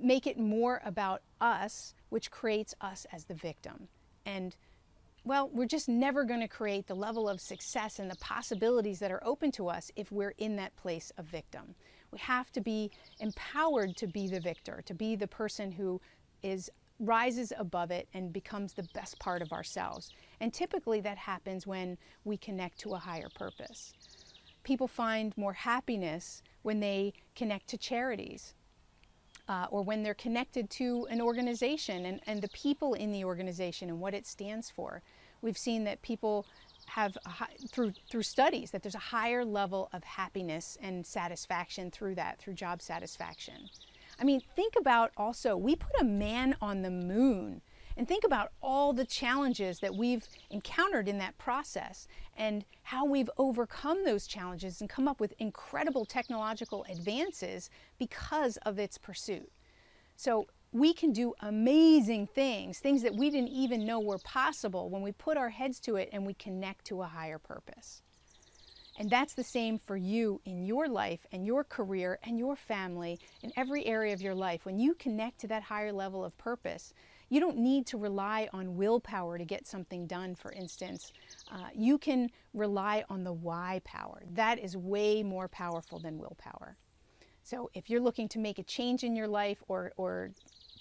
[0.00, 3.88] make it more about us, which creates us as the victim.
[4.24, 4.56] And
[5.24, 9.12] well, we're just never going to create the level of success and the possibilities that
[9.12, 11.74] are open to us if we're in that place of victim.
[12.12, 16.00] We have to be empowered to be the victor, to be the person who
[16.42, 16.70] is
[17.00, 20.10] rises above it and becomes the best part of ourselves.
[20.40, 23.92] And typically that happens when we connect to a higher purpose.
[24.62, 28.54] People find more happiness when they connect to charities.
[29.48, 33.90] Uh, or when they're connected to an organization and, and the people in the organization
[33.90, 35.02] and what it stands for.
[35.42, 36.46] We've seen that people
[36.86, 42.14] have high, through through studies that there's a higher level of happiness and satisfaction through
[42.16, 43.68] that through job satisfaction.
[44.20, 47.62] I mean, think about also, we put a man on the moon.
[47.94, 53.28] And think about all the challenges that we've encountered in that process and how we've
[53.36, 57.68] overcome those challenges and come up with incredible technological advances
[57.98, 59.52] because of its pursuit.
[60.16, 65.02] So we can do amazing things, things that we didn't even know were possible when
[65.02, 68.02] we put our heads to it and we connect to a higher purpose.
[68.98, 73.18] And that's the same for you in your life and your career and your family
[73.42, 74.64] in every area of your life.
[74.64, 76.92] When you connect to that higher level of purpose,
[77.28, 81.12] you don't need to rely on willpower to get something done, for instance.
[81.50, 84.22] Uh, you can rely on the why power.
[84.34, 86.76] That is way more powerful than willpower.
[87.42, 90.30] So if you're looking to make a change in your life or, or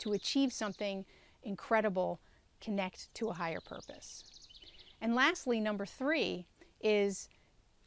[0.01, 1.05] to achieve something
[1.43, 2.19] incredible,
[2.59, 4.23] connect to a higher purpose.
[5.01, 6.45] And lastly, number three
[6.81, 7.29] is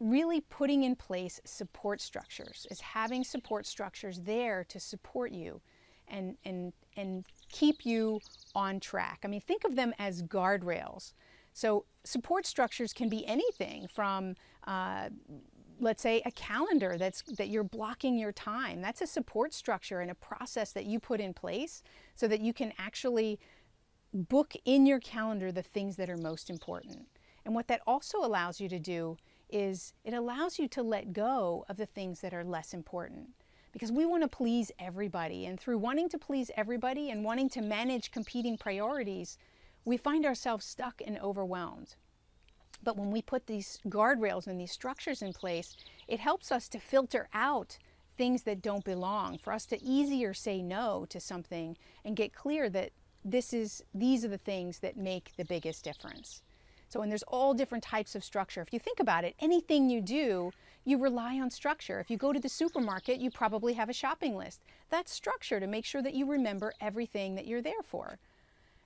[0.01, 5.61] really putting in place support structures is having support structures there to support you
[6.09, 8.21] and and and keep you
[8.55, 9.21] on track.
[9.25, 11.13] I mean, think of them as guardrails.
[11.53, 14.35] So support structures can be anything from
[14.67, 15.09] uh,
[15.81, 20.11] let's say a calendar that's that you're blocking your time that's a support structure and
[20.11, 21.83] a process that you put in place
[22.15, 23.39] so that you can actually
[24.13, 27.07] book in your calendar the things that are most important
[27.45, 29.17] and what that also allows you to do
[29.51, 33.29] is it allows you to let go of the things that are less important
[33.75, 35.47] because we want to please everybody.
[35.47, 39.37] And through wanting to please everybody and wanting to manage competing priorities,
[39.85, 41.97] we find ourselves stuck and overwhelmed.
[42.85, 45.77] But when we put these guardrails and these structures in place,
[46.07, 47.79] it helps us to filter out
[48.17, 52.69] things that don't belong, for us to easier say no to something and get clear
[52.71, 52.93] that
[53.25, 56.43] this is these are the things that make the biggest difference.
[56.91, 58.61] So, and there's all different types of structure.
[58.61, 60.53] If you think about it, anything you do,
[60.85, 61.99] you rely on structure.
[61.99, 64.61] If you go to the supermarket, you probably have a shopping list.
[64.91, 68.19] That's structure to make sure that you remember everything that you're there for.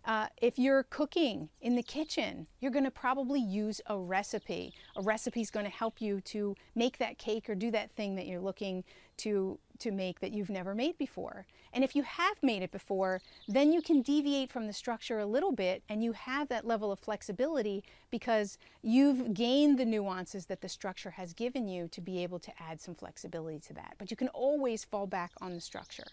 [0.08, 4.72] Uh, if you're cooking in the kitchen, you're going to probably use a recipe.
[4.96, 8.16] A recipe is going to help you to make that cake or do that thing
[8.16, 8.84] that you're looking
[9.18, 11.44] to, to make that you've never made before.
[11.74, 15.26] And if you have made it before, then you can deviate from the structure a
[15.26, 20.62] little bit and you have that level of flexibility because you've gained the nuances that
[20.62, 23.96] the structure has given you to be able to add some flexibility to that.
[23.98, 26.06] But you can always fall back on the structure.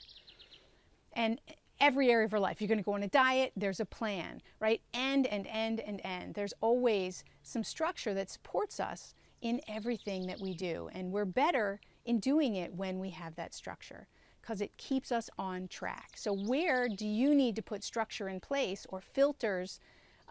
[1.14, 1.40] And
[1.80, 2.62] every area of our life.
[2.62, 4.82] You're going to go on a diet, there's a plan, right?
[4.94, 6.36] End and end and end.
[6.36, 10.90] There's always some structure that supports us in everything that we do.
[10.94, 14.08] And we're better in doing it when we have that structure
[14.42, 16.12] because it keeps us on track.
[16.16, 19.80] So, where do you need to put structure in place or filters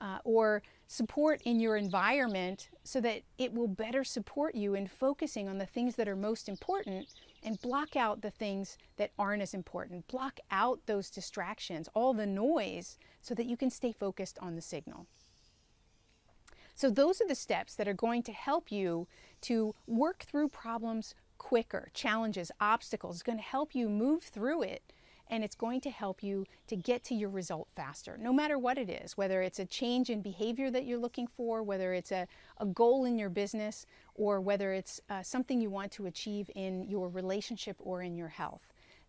[0.00, 5.48] uh, or support in your environment so that it will better support you in focusing
[5.48, 7.08] on the things that are most important
[7.44, 10.08] and block out the things that aren't as important.
[10.08, 14.62] Block out those distractions, all the noise, so that you can stay focused on the
[14.62, 15.06] signal.
[16.74, 19.06] So, those are the steps that are going to help you
[19.42, 23.16] to work through problems quicker, challenges, obstacles.
[23.16, 24.82] It's going to help you move through it
[25.28, 28.78] and it's going to help you to get to your result faster, no matter what
[28.78, 32.26] it is, whether it's a change in behavior that you're looking for, whether it's a,
[32.58, 36.82] a goal in your business, or whether it's uh, something you want to achieve in
[36.84, 38.62] your relationship or in your health.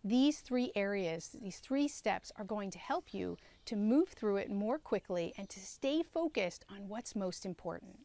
[0.04, 4.50] These three areas, these three steps are going to help you to move through it
[4.50, 7.98] more quickly and to stay focused on what's most important.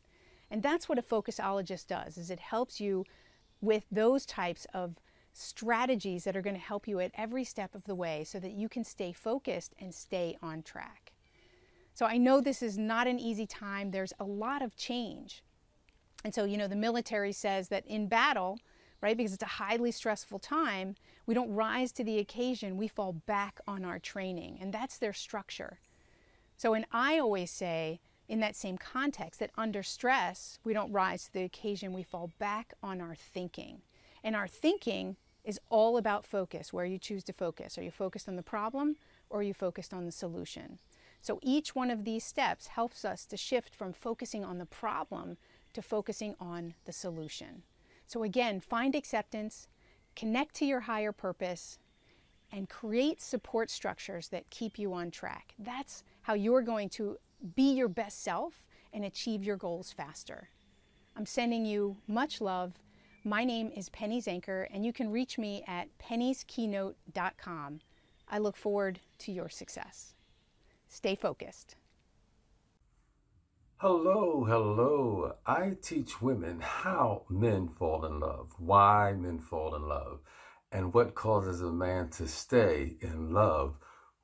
[0.50, 3.06] And that's what a focusologist does is it helps you
[3.62, 4.96] with those types of
[5.34, 8.52] strategies that are going to help you at every step of the way so that
[8.52, 11.14] you can stay focused and stay on track.
[11.94, 13.92] So I know this is not an easy time.
[13.92, 15.44] There's a lot of change.
[16.24, 18.60] And so, you know, the military says that in battle,
[19.02, 23.14] right, because it's a highly stressful time, we don't rise to the occasion, we fall
[23.14, 24.58] back on our training.
[24.62, 25.80] And that's their structure.
[26.58, 31.26] So, and I always say, in that same context, that under stress, we don't rise
[31.26, 33.82] to the occasion, we fall back on our thinking.
[34.24, 37.78] And our thinking is all about focus, where you choose to focus.
[37.78, 38.98] Are you focused on the problem
[39.30, 40.80] or are you focused on the solution?
[41.22, 45.38] So each one of these steps helps us to shift from focusing on the problem
[45.74, 47.64] to focusing on the solution.
[48.08, 49.68] So again, find acceptance,
[50.16, 51.80] connect to your higher purpose,
[52.52, 55.54] and create support structures that keep you on track.
[55.58, 57.18] That's how you're going to
[57.56, 60.50] be your best self and achieve your goals faster.
[61.16, 62.74] I'm sending you much love
[63.24, 67.82] my name is Penny Zenker, and you can reach me at pennysKeynote.com.
[68.28, 70.14] I look forward to your success.
[70.88, 71.76] Stay focused.
[73.78, 75.36] Hello, hello.
[75.46, 80.20] I teach women how men fall in love, why men fall in love,
[80.72, 83.76] and what causes a man to stay in love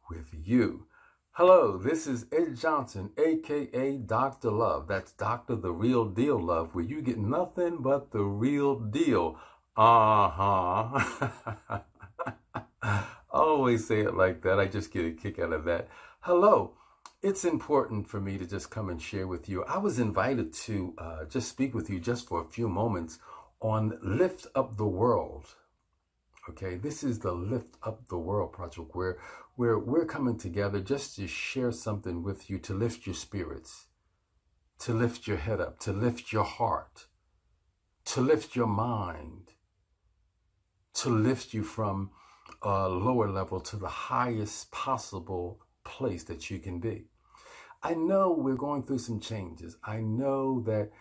[0.10, 0.86] with you.
[1.38, 4.50] Hello, this is Ed Johnson, aka Dr.
[4.50, 4.88] Love.
[4.88, 5.56] That's Dr.
[5.56, 9.38] The Real Deal Love, where you get nothing but the real deal.
[9.78, 11.80] Uh huh.
[13.30, 14.60] Always say it like that.
[14.60, 15.90] I just get a kick out of that.
[16.22, 16.74] Hello.
[17.22, 19.64] It's important for me to just come and share with you.
[19.66, 23.20] I was invited to uh, just speak with you just for a few moments
[23.62, 25.46] on Lift Up the World.
[26.50, 29.18] Okay, this is the Lift Up the World project where,
[29.58, 33.88] where we're coming together just to share something with you to lift your spirits,
[34.78, 37.08] to lift your head up, to lift your heart,
[38.06, 39.54] to lift your mind,
[40.94, 42.12] to lift you from
[42.62, 47.08] a lower level to the highest possible place that you can be.
[47.82, 49.76] I know we're going through some changes.
[49.84, 50.92] I know that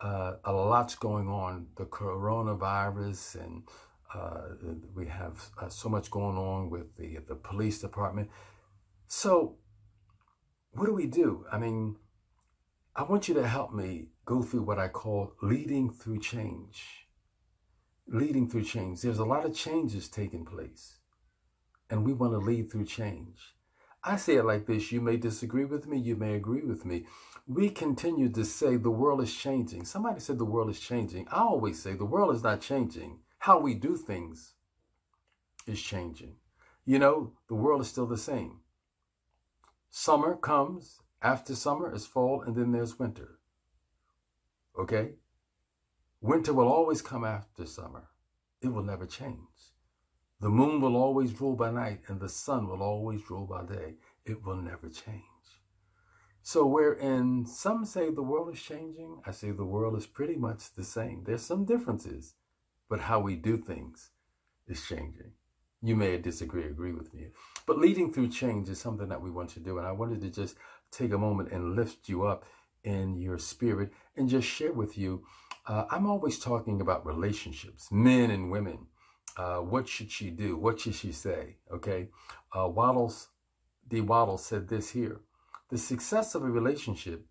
[0.00, 3.62] uh, a lot's going on, the coronavirus and
[4.94, 8.30] we have uh, so much going on with the the police department.
[9.08, 9.56] So,
[10.72, 11.44] what do we do?
[11.50, 11.96] I mean,
[12.94, 17.06] I want you to help me go through what I call leading through change.
[18.08, 19.02] Leading through change.
[19.02, 20.98] There's a lot of changes taking place,
[21.90, 23.54] and we want to lead through change.
[24.04, 27.06] I say it like this you may disagree with me, you may agree with me.
[27.48, 29.84] We continue to say the world is changing.
[29.84, 31.26] Somebody said the world is changing.
[31.28, 34.54] I always say the world is not changing how we do things
[35.68, 36.34] is changing.
[36.84, 38.58] You know, the world is still the same.
[39.88, 43.38] Summer comes, after summer is fall, and then there's winter.
[44.76, 45.12] Okay?
[46.20, 48.08] Winter will always come after summer.
[48.62, 49.56] It will never change.
[50.40, 53.94] The moon will always rule by night, and the sun will always rule by day.
[54.24, 55.46] It will never change.
[56.42, 60.74] So, wherein some say the world is changing, I say the world is pretty much
[60.74, 61.22] the same.
[61.22, 62.34] There's some differences
[62.88, 64.10] but how we do things
[64.66, 65.32] is changing.
[65.82, 67.28] You may disagree, agree with me.
[67.66, 69.78] But leading through change is something that we want to do.
[69.78, 70.56] And I wanted to just
[70.90, 72.44] take a moment and lift you up
[72.84, 75.24] in your spirit and just share with you.
[75.66, 78.86] Uh, I'm always talking about relationships, men and women.
[79.36, 80.56] Uh, what should she do?
[80.56, 81.56] What should she say?
[81.72, 82.08] Okay.
[82.56, 83.28] Uh, Wattles,
[83.88, 84.00] D.
[84.00, 85.20] Wattles said this here.
[85.68, 87.26] The success of a relationship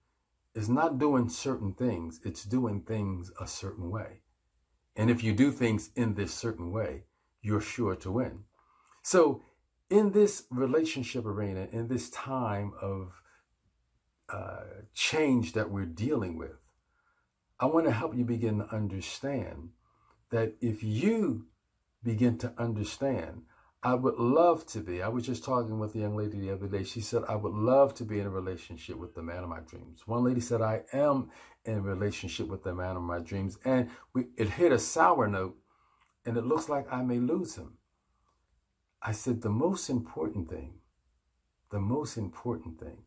[0.54, 4.22] is not doing certain things, it's doing things a certain way.
[4.96, 7.04] And if you do things in this certain way,
[7.42, 8.44] you're sure to win.
[9.04, 9.44] So,
[9.90, 13.22] in this relationship arena, in this time of
[14.30, 16.58] uh, change that we're dealing with,
[17.60, 19.70] I want to help you begin to understand
[20.32, 21.46] that if you
[22.04, 23.44] begin to understand,
[23.86, 25.04] I would love to be.
[25.04, 26.84] I was just talking with a young lady the other day.
[26.84, 29.60] She said, I would love to be in a relationship with the man of my
[29.60, 30.08] dreams.
[30.08, 31.30] One lady said, I am
[31.66, 33.60] in a relationship with the man of my dreams.
[33.64, 35.56] And we, it hit a sour note,
[36.26, 37.78] and it looks like I may lose him.
[39.04, 40.74] I said, the most important thing,
[41.70, 42.98] the most important thing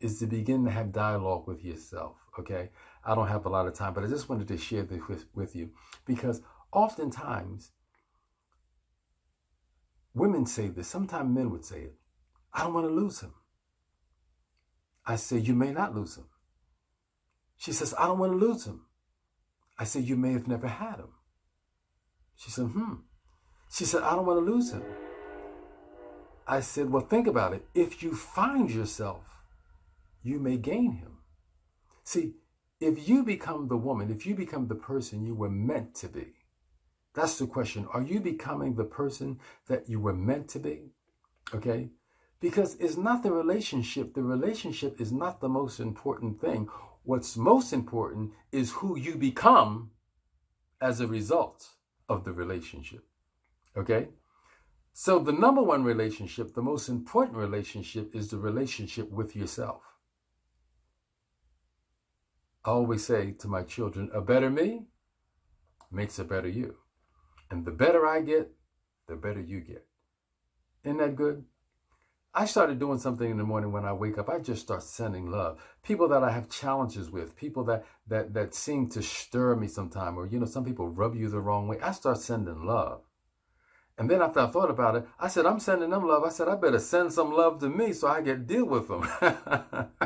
[0.00, 2.18] is to begin to have dialogue with yourself.
[2.38, 2.68] Okay.
[3.06, 5.24] I don't have a lot of time, but I just wanted to share this with,
[5.34, 5.70] with you
[6.04, 7.70] because oftentimes
[10.16, 11.94] women say this, sometimes men would say it.
[12.52, 13.34] I don't want to lose him.
[15.06, 16.24] I say, You may not lose him.
[17.58, 18.80] She says, I don't want to lose him.
[19.78, 21.12] I said, You may have never had him.
[22.36, 22.94] She said, Hmm.
[23.70, 24.82] She said, I don't want to lose him.
[26.46, 27.66] I said, Well, think about it.
[27.74, 29.24] If you find yourself,
[30.22, 31.18] you may gain him.
[32.04, 32.34] See,
[32.80, 36.35] if you become the woman, if you become the person you were meant to be,
[37.16, 37.88] that's the question.
[37.94, 40.92] Are you becoming the person that you were meant to be?
[41.54, 41.88] Okay?
[42.40, 44.12] Because it's not the relationship.
[44.12, 46.68] The relationship is not the most important thing.
[47.04, 49.92] What's most important is who you become
[50.82, 51.66] as a result
[52.10, 53.02] of the relationship.
[53.78, 54.08] Okay?
[54.92, 59.82] So, the number one relationship, the most important relationship, is the relationship with yourself.
[62.62, 64.88] I always say to my children, a better me
[65.90, 66.76] makes a better you.
[67.50, 68.50] And the better I get,
[69.06, 69.86] the better you get.
[70.84, 71.44] Isn't that good?
[72.34, 74.28] I started doing something in the morning when I wake up.
[74.28, 75.58] I just start sending love.
[75.82, 80.18] People that I have challenges with, people that that that seem to stir me sometime,
[80.18, 81.80] or you know, some people rub you the wrong way.
[81.80, 83.00] I start sending love.
[83.98, 86.24] And then after I thought about it, I said, I'm sending them love.
[86.24, 89.08] I said, I better send some love to me so I can deal with them.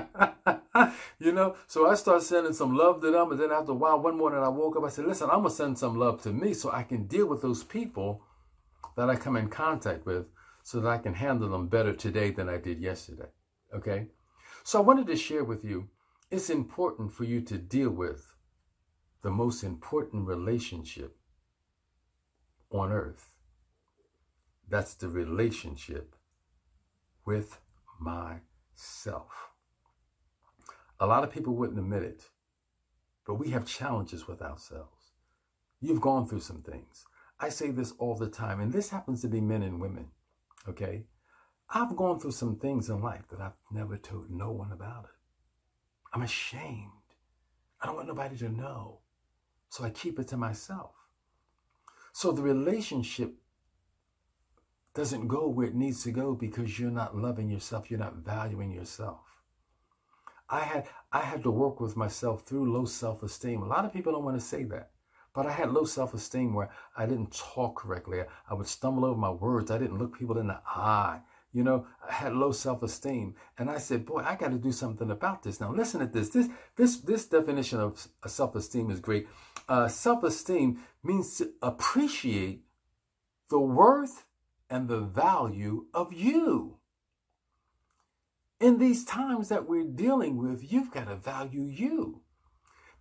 [1.21, 3.31] you know, so I start sending some love to them.
[3.31, 5.51] And then after a while, one morning I woke up, I said, listen, I'm going
[5.51, 8.25] to send some love to me so I can deal with those people
[8.97, 10.27] that I come in contact with
[10.63, 13.29] so that I can handle them better today than I did yesterday.
[13.75, 14.07] Okay?
[14.65, 15.89] So I wanted to share with you
[16.31, 18.35] it's important for you to deal with
[19.23, 21.17] the most important relationship
[22.71, 23.31] on earth
[24.71, 26.15] that's the relationship
[27.27, 27.59] with
[28.01, 29.50] myself.
[31.01, 32.29] A lot of people wouldn't admit it,
[33.27, 35.13] but we have challenges with ourselves.
[35.81, 37.07] You've gone through some things.
[37.41, 40.11] I say this all the time, and this happens to be men and women,
[40.69, 41.07] okay?
[41.71, 45.11] I've gone through some things in life that I've never told no one about it.
[46.13, 46.91] I'm ashamed.
[47.81, 49.01] I don't want nobody to know.
[49.71, 50.91] So I keep it to myself.
[52.13, 53.37] So the relationship
[54.93, 58.73] doesn't go where it needs to go because you're not loving yourself, you're not valuing
[58.73, 59.30] yourself.
[60.51, 63.63] I had I had to work with myself through low self-esteem.
[63.63, 64.91] A lot of people don't want to say that.
[65.33, 68.23] But I had low self-esteem where I didn't talk correctly.
[68.51, 69.71] I would stumble over my words.
[69.71, 71.21] I didn't look people in the eye.
[71.53, 73.37] You know, I had low self-esteem.
[73.59, 75.61] And I said, boy, I got to do something about this.
[75.61, 76.31] Now listen to this.
[76.31, 79.29] This this this definition of self-esteem is great.
[79.69, 82.65] Uh, self-esteem means to appreciate
[83.51, 84.27] the worth
[84.69, 86.80] and the value of you.
[88.61, 92.21] In these times that we're dealing with, you've got to value you.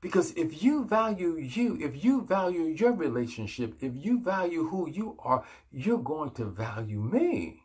[0.01, 5.17] Because if you value you, if you value your relationship, if you value who you
[5.19, 7.63] are, you're going to value me.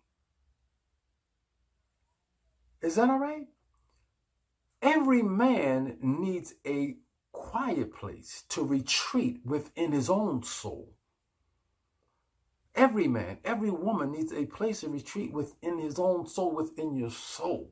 [2.83, 3.47] Is that all right?
[4.83, 6.97] Every man needs a
[7.31, 10.93] quiet place to retreat within his own soul.
[12.75, 17.11] Every man, every woman needs a place of retreat within his own soul, within your
[17.11, 17.71] soul.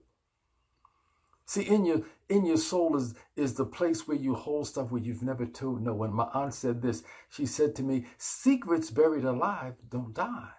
[1.52, 2.00] See, in your
[2.30, 5.82] in your soul is is the place where you hold stuff where you've never told
[5.82, 6.14] no one.
[6.14, 7.02] My aunt said this.
[7.28, 10.54] She said to me, "Secrets buried alive don't die.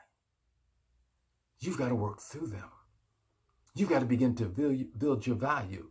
[1.58, 2.70] You've got to work through them.
[3.74, 5.90] You've got to begin to build, build your value.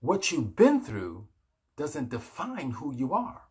[0.00, 1.28] What you've been through
[1.76, 3.42] doesn't define who you are.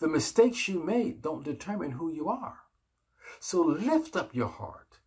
[0.00, 2.58] The mistakes you made don't determine who you are.
[3.38, 4.98] So lift up your heart,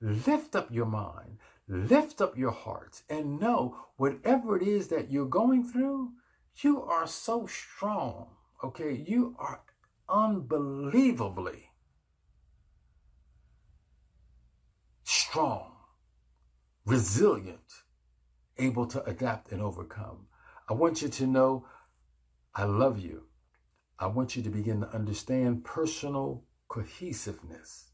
[0.00, 1.38] lift up your mind,
[1.68, 6.12] lift up your hearts and know whatever it is that you're going through,
[6.56, 8.28] you are so strong.
[8.64, 9.60] Okay, you are
[10.08, 11.70] unbelievably
[15.36, 15.70] strong,
[16.84, 17.82] resilient,
[18.58, 20.26] able to adapt and overcome.
[20.68, 21.66] I want you to know
[22.54, 23.24] I love you.
[23.98, 27.90] I want you to begin to understand personal cohesiveness.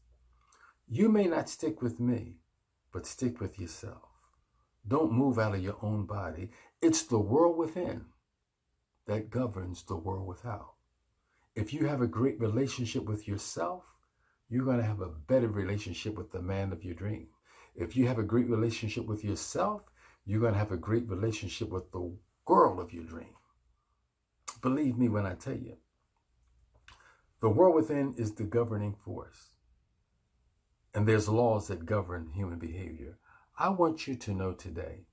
[0.87, 2.37] You may not stick with me,
[2.93, 4.07] but stick with yourself.
[4.87, 6.51] Don't move out of your own body.
[6.81, 8.05] It's the world within
[9.07, 10.73] that governs the world without.
[11.55, 13.83] If you have a great relationship with yourself,
[14.49, 17.27] you're going to have a better relationship with the man of your dream.
[17.75, 19.89] If you have a great relationship with yourself,
[20.25, 22.15] you're going to have a great relationship with the
[22.45, 23.35] girl of your dream.
[24.61, 25.77] Believe me when I tell you,
[27.41, 29.52] the world within is the governing force.
[30.93, 33.17] And there's laws that govern human behavior.
[33.57, 35.05] I want you to know today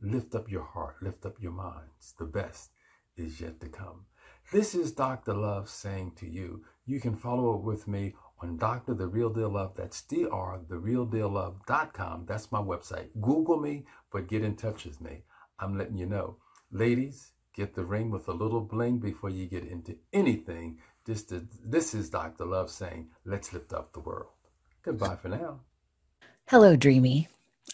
[0.00, 2.14] lift up your heart, lift up your minds.
[2.18, 2.70] The best
[3.16, 4.06] is yet to come.
[4.52, 5.34] This is Dr.
[5.34, 8.94] Love saying to you, you can follow up with me on Dr.
[8.94, 9.74] The Real Deal Love.
[9.74, 12.26] That's drtherealdeallove.com.
[12.26, 13.08] That's my website.
[13.20, 15.24] Google me, but get in touch with me.
[15.58, 16.36] I'm letting you know.
[16.70, 20.78] Ladies, get the ring with a little bling before you get into anything.
[21.04, 21.26] This,
[21.64, 22.44] this is Dr.
[22.44, 24.35] Love saying, let's lift up the world.
[24.86, 25.58] Goodbye for now.
[26.48, 27.26] Hello, Dreamy.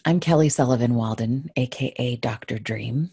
[0.03, 2.57] I'm Kelly Sullivan Walden, aka Dr.
[2.57, 3.11] Dream.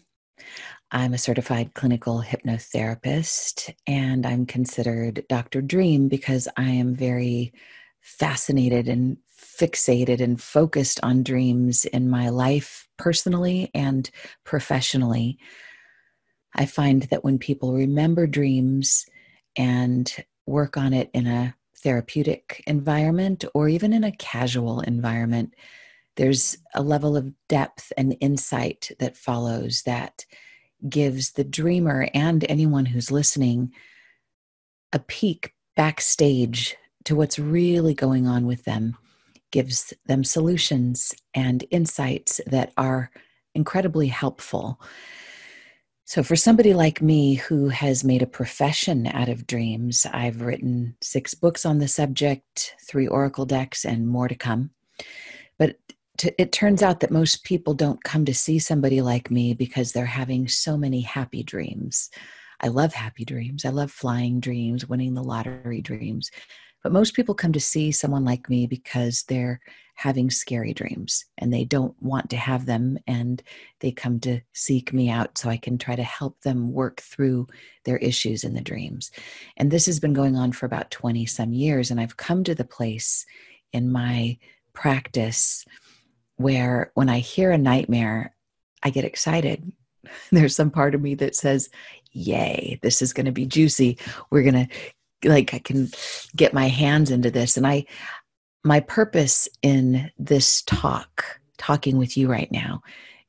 [0.89, 5.61] I'm a certified clinical hypnotherapist, and I'm considered Dr.
[5.61, 7.53] Dream because I am very
[7.99, 14.09] fascinated and fixated and focused on dreams in my life personally and
[14.43, 15.37] professionally.
[16.55, 19.05] I find that when people remember dreams
[19.55, 20.11] and
[20.47, 25.53] work on it in a therapeutic environment or even in a casual environment,
[26.15, 30.25] there's a level of depth and insight that follows that
[30.89, 33.71] gives the dreamer and anyone who's listening
[34.93, 36.75] a peek backstage
[37.05, 38.97] to what's really going on with them,
[39.51, 43.09] gives them solutions and insights that are
[43.55, 44.79] incredibly helpful.
[46.11, 50.97] So, for somebody like me who has made a profession out of dreams, I've written
[50.99, 54.71] six books on the subject, three oracle decks, and more to come.
[55.57, 55.77] But
[56.17, 59.93] to, it turns out that most people don't come to see somebody like me because
[59.93, 62.09] they're having so many happy dreams.
[62.59, 63.63] I love happy dreams.
[63.63, 66.29] I love flying dreams, winning the lottery dreams.
[66.83, 69.61] But most people come to see someone like me because they're
[69.95, 73.41] having scary dreams and they don't want to have them and
[73.81, 77.47] they come to seek me out so I can try to help them work through
[77.85, 79.11] their issues in the dreams.
[79.57, 81.91] And this has been going on for about 20 some years.
[81.91, 83.25] And I've come to the place
[83.73, 84.39] in my
[84.73, 85.65] practice
[86.37, 88.35] where when I hear a nightmare,
[88.81, 89.71] I get excited.
[90.31, 91.69] There's some part of me that says,
[92.13, 93.97] Yay, this is going to be juicy.
[94.31, 94.75] We're going to
[95.23, 95.89] like I can
[96.35, 97.85] get my hands into this and I
[98.63, 102.81] my purpose in this talk talking with you right now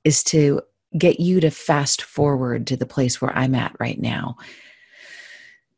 [0.04, 0.60] is to
[0.98, 4.36] get you to fast forward to the place where I'm at right now.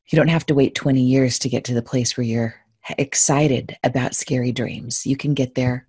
[0.09, 2.55] You don't have to wait 20 years to get to the place where you're
[2.99, 5.07] excited about scary dreams.
[5.07, 5.87] You can get there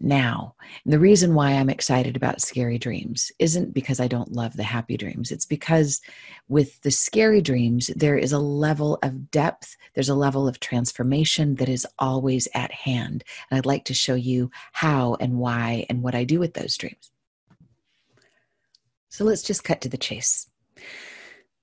[0.00, 0.54] now.
[0.84, 4.62] And the reason why I'm excited about scary dreams isn't because I don't love the
[4.62, 5.30] happy dreams.
[5.30, 6.00] It's because
[6.48, 11.56] with the scary dreams, there is a level of depth, there's a level of transformation
[11.56, 13.24] that is always at hand.
[13.50, 16.76] And I'd like to show you how and why and what I do with those
[16.76, 17.10] dreams.
[19.08, 20.48] So let's just cut to the chase.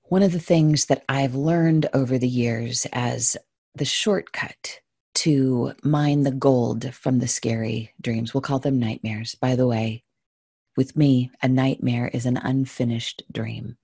[0.04, 3.36] One of the things that I've learned over the years as
[3.74, 4.80] the shortcut
[5.14, 8.34] to mine the gold from the scary dreams.
[8.34, 9.34] We'll call them nightmares.
[9.34, 10.04] By the way,
[10.76, 13.76] with me, a nightmare is an unfinished dream.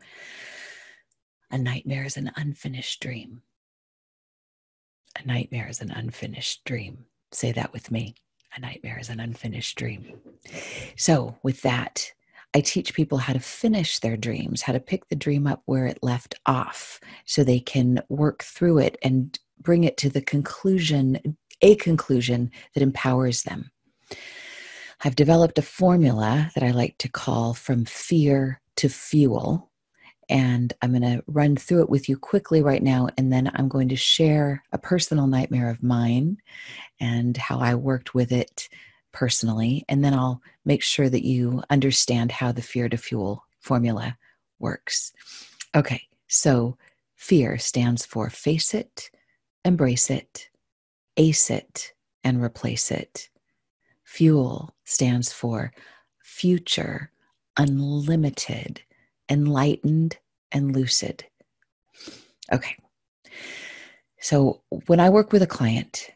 [1.51, 3.43] A nightmare is an unfinished dream.
[5.23, 7.07] A nightmare is an unfinished dream.
[7.33, 8.15] Say that with me.
[8.57, 10.21] A nightmare is an unfinished dream.
[10.97, 12.13] So, with that,
[12.55, 15.87] I teach people how to finish their dreams, how to pick the dream up where
[15.87, 21.37] it left off so they can work through it and bring it to the conclusion,
[21.61, 23.71] a conclusion that empowers them.
[25.03, 29.71] I've developed a formula that I like to call from fear to fuel.
[30.29, 33.09] And I'm going to run through it with you quickly right now.
[33.19, 36.37] And then I'm going to share a personal nightmare of mine
[37.01, 38.69] and how I worked with it
[39.13, 39.85] personally.
[39.89, 44.17] And then I'll make sure that you understand how the fear to fuel formula
[44.59, 45.13] works.
[45.75, 46.77] Okay, so
[47.17, 49.11] fear stands for face it,
[49.65, 50.49] embrace it,
[51.17, 51.93] ace it,
[52.25, 53.29] and replace it.
[54.05, 55.73] Fuel stands for
[56.23, 57.11] future,
[57.57, 58.83] unlimited,
[59.29, 60.19] enlightened,
[60.53, 61.25] and lucid.
[62.53, 62.77] Okay.
[64.21, 66.11] So when I work with a client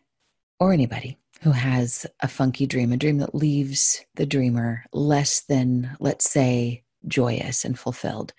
[0.59, 5.97] or anybody who has a funky dream, a dream that leaves the dreamer less than,
[6.01, 8.33] let's say, joyous and fulfilled,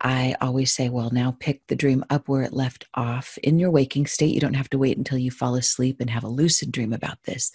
[0.00, 3.70] I always say, well, now pick the dream up where it left off in your
[3.70, 4.34] waking state.
[4.34, 7.22] You don't have to wait until you fall asleep and have a lucid dream about
[7.24, 7.52] this.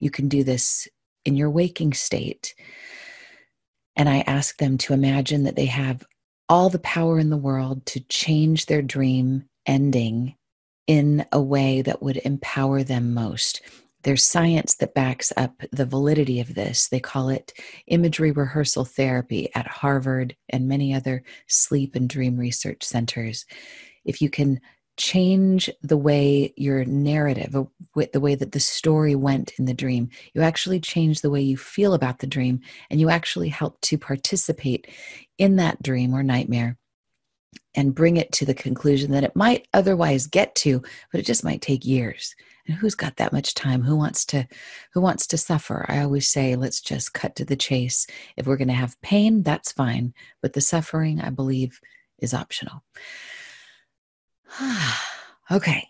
[0.00, 0.88] You can do this
[1.24, 2.54] in your waking state.
[3.96, 6.02] And I ask them to imagine that they have
[6.48, 10.34] all the power in the world to change their dream ending
[10.86, 13.60] in a way that would empower them most.
[14.02, 16.88] There's science that backs up the validity of this.
[16.88, 17.52] They call it
[17.86, 23.46] imagery rehearsal therapy at Harvard and many other sleep and dream research centers.
[24.04, 24.60] If you can
[24.98, 27.64] change the way your narrative, uh,
[28.12, 31.56] the way that the story went in the dream, you actually change the way you
[31.56, 34.88] feel about the dream, and you actually help to participate
[35.38, 36.76] in that dream or nightmare
[37.74, 41.44] and bring it to the conclusion that it might otherwise get to, but it just
[41.44, 42.34] might take years
[42.66, 43.82] and who's got that much time?
[43.82, 44.46] Who wants to
[44.92, 45.84] who wants to suffer?
[45.88, 48.06] I always say let's just cut to the chase.
[48.36, 51.80] If we're going to have pain that's fine but the suffering i believe
[52.18, 52.82] is optional.
[55.50, 55.88] Okay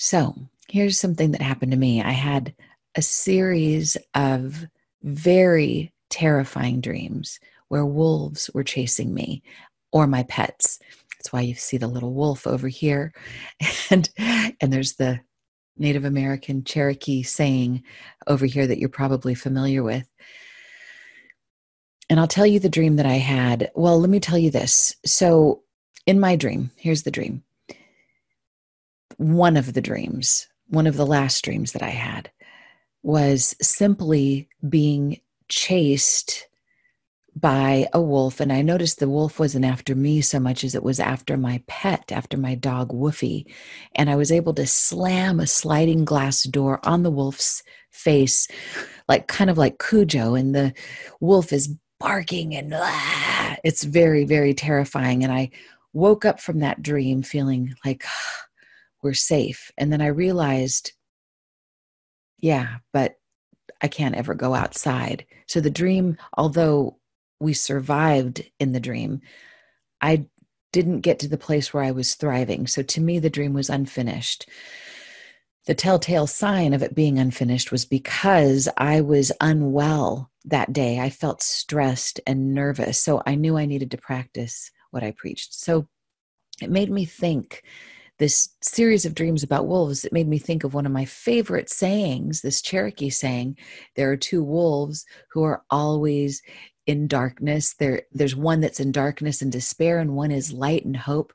[0.00, 0.36] so
[0.68, 2.00] here's something that happened to me.
[2.00, 2.54] I had
[2.94, 4.64] a series of
[5.02, 9.42] very terrifying dreams where wolves were chasing me
[9.90, 10.78] or my pets.
[11.18, 13.12] That's why you see the little wolf over here.
[13.90, 15.20] And and there's the
[15.78, 17.82] Native American Cherokee saying
[18.26, 20.08] over here that you're probably familiar with.
[22.10, 23.70] And I'll tell you the dream that I had.
[23.74, 24.96] Well, let me tell you this.
[25.04, 25.62] So,
[26.06, 27.42] in my dream, here's the dream.
[29.18, 32.30] One of the dreams, one of the last dreams that I had,
[33.02, 36.47] was simply being chased
[37.40, 40.82] by a wolf and i noticed the wolf wasn't after me so much as it
[40.82, 43.44] was after my pet after my dog woofy.
[43.94, 48.48] And i was able to slam a sliding glass door on the wolf's face
[49.08, 50.72] like kind of like cujo and the
[51.20, 55.22] wolf is barking and ah, it's very very terrifying.
[55.22, 55.50] And i
[55.92, 58.44] woke up from that dream feeling like ah,
[59.02, 59.70] we're safe.
[59.78, 60.92] And then i realized
[62.40, 63.16] yeah but
[63.80, 65.24] I can't ever go outside.
[65.46, 66.97] So the dream, although
[67.40, 69.20] we survived in the dream,
[70.00, 70.26] I
[70.72, 72.66] didn't get to the place where I was thriving.
[72.66, 74.48] So to me, the dream was unfinished.
[75.66, 80.98] The telltale sign of it being unfinished was because I was unwell that day.
[80.98, 83.00] I felt stressed and nervous.
[83.00, 85.54] So I knew I needed to practice what I preached.
[85.54, 85.86] So
[86.62, 87.62] it made me think
[88.18, 91.70] this series of dreams about wolves, it made me think of one of my favorite
[91.70, 93.56] sayings, this Cherokee saying
[93.94, 96.42] there are two wolves who are always
[96.88, 97.74] in darkness.
[97.74, 101.34] There there's one that's in darkness and despair and one is light and hope.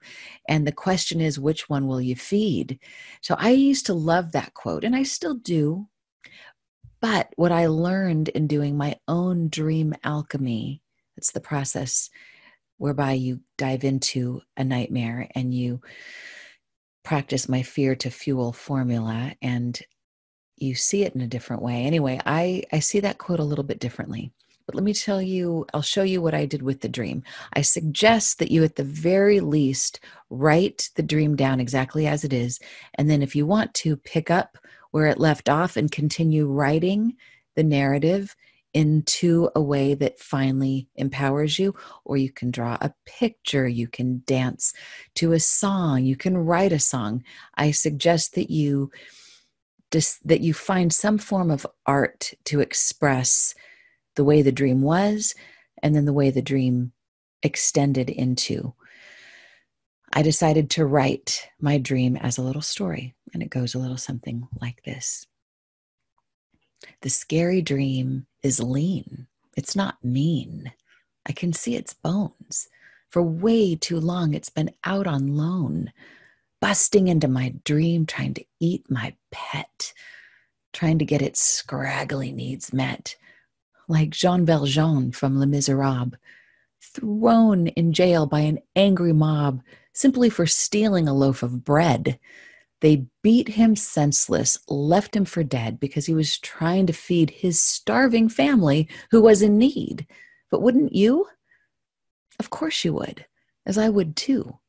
[0.50, 2.80] And the question is which one will you feed?
[3.22, 5.88] So i used to love that quote and i still do.
[7.00, 10.82] But what i learned in doing my own dream alchemy
[11.16, 12.10] it's the process
[12.78, 15.82] whereby you dive into a nightmare and you
[17.04, 19.80] practice my fear to fuel formula and
[20.58, 21.84] you see it in a different way.
[21.84, 24.34] Anyway i i see that quote a little bit differently
[24.66, 27.24] but let me tell you, I'll show you what I did with the dream.
[27.54, 30.00] I suggest that you, at the very least,
[30.30, 32.60] write the dream down exactly as it is.
[32.96, 34.58] And then, if you want to, pick up
[34.92, 37.16] where it left off and continue writing
[37.56, 38.36] the narrative
[38.74, 44.24] into a way that finally empowers you or you can draw a picture you can
[44.26, 44.74] dance
[45.14, 47.24] to a song you can write a song
[47.56, 48.90] i suggest that you
[49.92, 53.54] just that you find some form of art to express
[54.16, 55.36] the way the dream was
[55.82, 56.94] and then the way the dream
[57.44, 58.74] extended into.
[60.14, 63.98] I decided to write my dream as a little story, and it goes a little
[63.98, 65.26] something like this
[67.02, 70.72] The scary dream is lean, it's not mean.
[71.26, 72.68] I can see its bones.
[73.10, 75.94] For way too long, it's been out on loan,
[76.60, 79.94] busting into my dream, trying to eat my pet,
[80.74, 83.16] trying to get its scraggly needs met
[83.88, 86.14] like Jean Valjean from Les Miserables,
[86.82, 89.62] thrown in jail by an angry mob
[89.94, 92.20] simply for stealing a loaf of bread.
[92.82, 97.62] They beat him senseless, left him for dead because he was trying to feed his
[97.62, 100.06] starving family who was in need.
[100.52, 101.28] But wouldn't you?
[102.40, 103.26] Of course you would,
[103.66, 104.60] as I would too.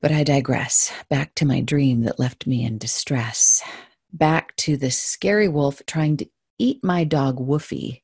[0.00, 0.92] But I digress.
[1.08, 3.62] Back to my dream that left me in distress.
[4.12, 6.26] back to the scary wolf trying to
[6.58, 8.02] eat my dog Woofy.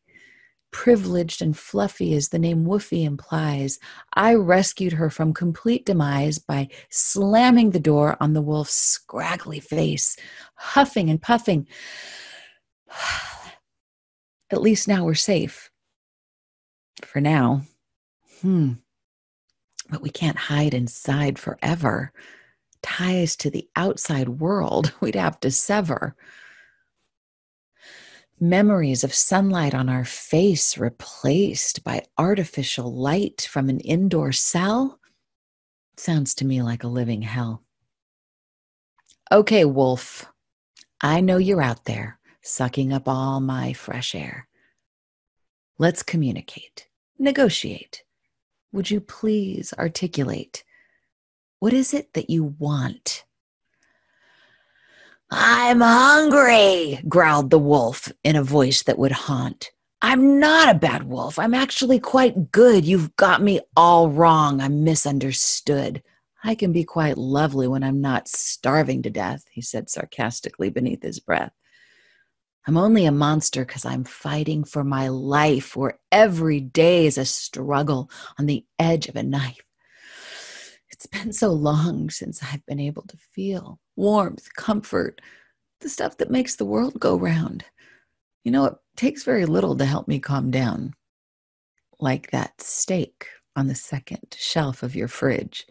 [0.70, 3.78] Privileged and fluffy as the name Woofy implies,
[4.14, 10.16] I rescued her from complete demise by slamming the door on the wolf's scraggly face,
[10.56, 11.68] huffing and puffing.
[14.50, 15.70] At least now we're safe.
[17.02, 17.62] For now.
[18.40, 18.72] Hmm.
[19.90, 22.12] But we can't hide inside forever.
[22.82, 26.16] Ties to the outside world we'd have to sever.
[28.40, 34.98] Memories of sunlight on our face replaced by artificial light from an indoor cell
[35.96, 37.62] sounds to me like a living hell.
[39.30, 40.26] Okay, Wolf,
[41.00, 44.48] I know you're out there sucking up all my fresh air.
[45.78, 48.02] Let's communicate, negotiate.
[48.72, 50.64] Would you please articulate?
[51.60, 53.24] What is it that you want?
[55.30, 59.70] I'm hungry, growled the wolf in a voice that would haunt.
[60.02, 61.38] I'm not a bad wolf.
[61.38, 62.84] I'm actually quite good.
[62.84, 64.60] You've got me all wrong.
[64.60, 66.02] I'm misunderstood.
[66.42, 71.02] I can be quite lovely when I'm not starving to death, he said sarcastically beneath
[71.02, 71.52] his breath.
[72.66, 77.24] I'm only a monster because I'm fighting for my life, where every day is a
[77.24, 79.64] struggle on the edge of a knife.
[80.90, 85.20] It's been so long since I've been able to feel warmth, comfort,
[85.80, 87.64] the stuff that makes the world go round.
[88.42, 90.94] You know, it takes very little to help me calm down,
[92.00, 93.26] like that steak
[93.56, 95.66] on the second shelf of your fridge.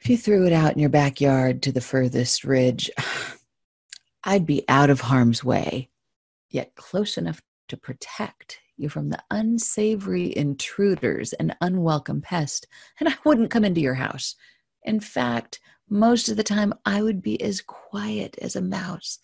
[0.00, 2.90] If you threw it out in your backyard to the furthest ridge,
[4.24, 5.88] I'd be out of harm's way,
[6.50, 12.66] yet close enough to protect you from the unsavory intruders and unwelcome pest,
[13.00, 14.36] and I wouldn't come into your house.
[14.82, 19.18] In fact, most of the time I would be as quiet as a mouse.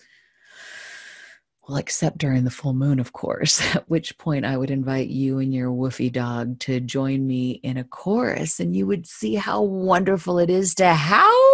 [1.69, 5.39] Well, except during the full moon, of course, at which point I would invite you
[5.39, 9.63] and your woofy dog to join me in a chorus, and you would see how
[9.63, 11.53] wonderful it is to howl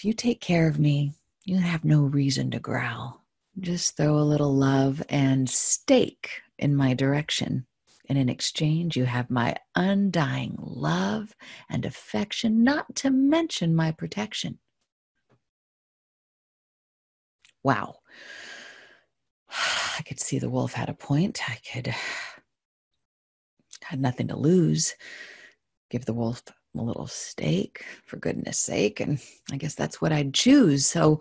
[0.00, 1.12] If you take care of me,
[1.44, 3.22] you have no reason to growl.
[3.58, 7.66] Just throw a little love and steak in my direction.
[8.10, 11.36] And in exchange, you have my undying love
[11.68, 14.58] and affection, not to mention my protection.
[17.62, 17.98] Wow.
[19.48, 21.48] I could see the wolf had a point.
[21.48, 21.94] I could,
[23.84, 24.96] had nothing to lose.
[25.88, 26.42] Give the wolf
[26.76, 28.98] a little steak, for goodness sake.
[28.98, 29.20] And
[29.52, 30.84] I guess that's what I'd choose.
[30.84, 31.20] So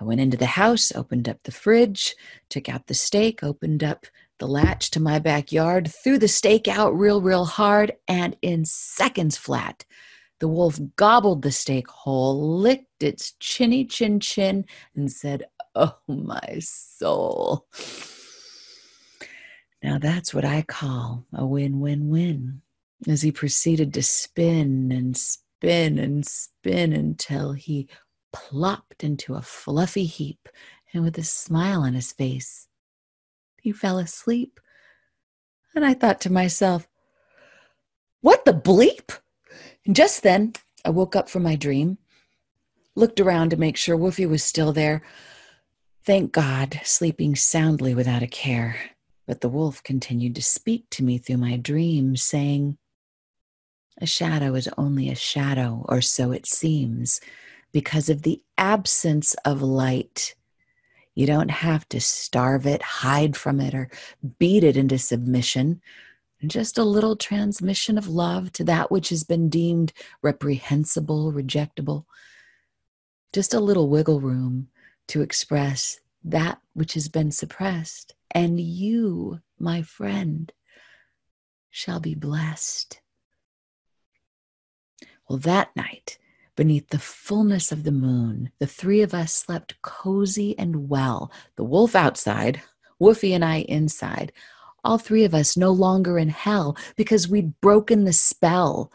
[0.00, 2.16] I went into the house, opened up the fridge,
[2.48, 4.06] took out the steak, opened up
[4.38, 9.36] the latch to my backyard, threw the steak out real, real hard, and in seconds
[9.36, 9.84] flat,
[10.38, 14.64] the wolf gobbled the steak whole, licked its chinny chin chin,
[14.94, 17.66] and said, Oh, my soul.
[19.82, 22.62] Now that's what I call a win win win
[23.06, 27.88] as he proceeded to spin and spin and spin until he
[28.32, 30.48] plopped into a fluffy heap
[30.92, 32.65] and with a smile on his face,
[33.66, 34.60] he fell asleep.
[35.74, 36.86] And I thought to myself,
[38.20, 39.18] what the bleep?
[39.84, 40.52] And just then,
[40.84, 41.98] I woke up from my dream,
[42.94, 45.02] looked around to make sure Woofy was still there.
[46.04, 48.76] Thank God, sleeping soundly without a care.
[49.26, 52.78] But the wolf continued to speak to me through my dreams, saying,
[54.00, 57.20] a shadow is only a shadow, or so it seems,
[57.72, 60.36] because of the absence of light.
[61.16, 63.90] You don't have to starve it, hide from it, or
[64.38, 65.80] beat it into submission.
[66.46, 72.04] Just a little transmission of love to that which has been deemed reprehensible, rejectable.
[73.32, 74.68] Just a little wiggle room
[75.08, 78.14] to express that which has been suppressed.
[78.30, 80.52] And you, my friend,
[81.70, 83.00] shall be blessed.
[85.28, 86.18] Well, that night,
[86.56, 91.64] beneath the fullness of the moon, the three of us slept cozy and well, the
[91.64, 92.62] wolf outside,
[93.00, 94.32] Woofy and I inside,
[94.82, 98.90] all three of us no longer in hell because we'd broken the spell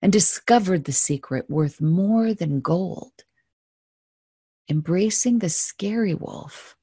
[0.00, 3.24] and discovered the secret worth more than gold.
[4.68, 6.76] Embracing the scary wolf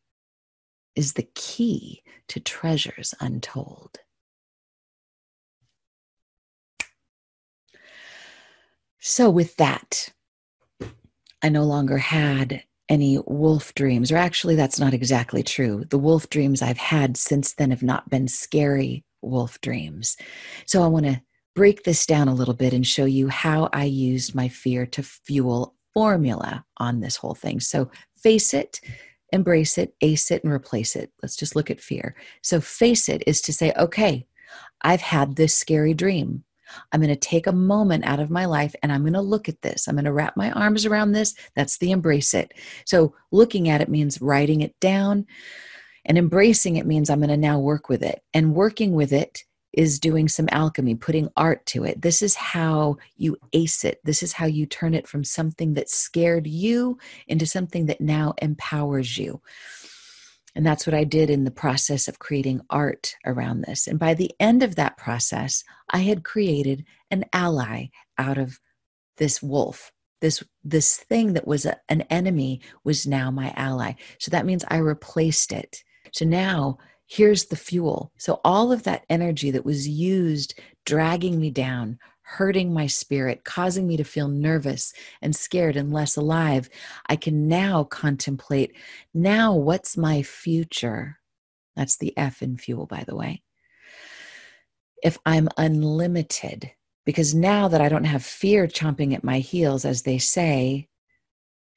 [0.95, 3.99] is the key to treasures untold.
[9.01, 10.09] So, with that,
[11.41, 15.85] I no longer had any wolf dreams, or actually, that's not exactly true.
[15.89, 20.17] The wolf dreams I've had since then have not been scary wolf dreams.
[20.65, 21.21] So, I want to
[21.55, 25.03] break this down a little bit and show you how I used my fear to
[25.03, 27.59] fuel formula on this whole thing.
[27.59, 28.79] So face it,
[29.31, 31.11] embrace it, ace it, and replace it.
[31.21, 32.15] Let's just look at fear.
[32.41, 34.25] So face it is to say, okay,
[34.81, 36.43] I've had this scary dream.
[36.91, 39.49] I'm going to take a moment out of my life and I'm going to look
[39.49, 39.87] at this.
[39.87, 41.35] I'm going to wrap my arms around this.
[41.55, 42.53] That's the embrace it.
[42.85, 45.25] So looking at it means writing it down.
[46.05, 48.23] And embracing it means I'm going to now work with it.
[48.33, 49.43] And working with it
[49.73, 52.01] is doing some alchemy, putting art to it.
[52.01, 54.01] This is how you ace it.
[54.03, 56.97] This is how you turn it from something that scared you
[57.27, 59.41] into something that now empowers you.
[60.55, 63.87] And that's what I did in the process of creating art around this.
[63.87, 67.87] And by the end of that process, I had created an ally
[68.17, 68.59] out of
[69.17, 69.91] this wolf.
[70.19, 73.93] This, this thing that was a, an enemy was now my ally.
[74.19, 75.83] So that means I replaced it.
[76.11, 76.77] So now
[77.11, 78.11] here's the fuel.
[78.17, 83.87] So, all of that energy that was used dragging me down, hurting my spirit, causing
[83.87, 86.69] me to feel nervous and scared and less alive,
[87.07, 88.75] I can now contemplate
[89.13, 91.19] now what's my future?
[91.75, 93.41] That's the F in fuel, by the way.
[95.03, 96.71] If I'm unlimited,
[97.05, 100.87] because now that I don't have fear chomping at my heels, as they say,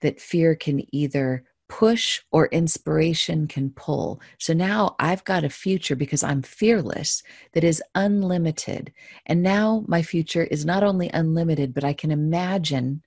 [0.02, 4.20] that fear can either push or inspiration can pull.
[4.38, 8.92] So now I've got a future because I'm fearless that is unlimited.
[9.26, 13.02] And now my future is not only unlimited, but I can imagine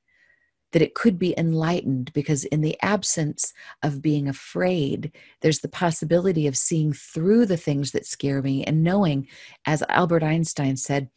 [0.74, 3.53] that it could be enlightened because in the absence
[3.84, 8.84] of being afraid there's the possibility of seeing through the things that scare me and
[8.84, 9.28] knowing
[9.66, 11.10] as albert einstein said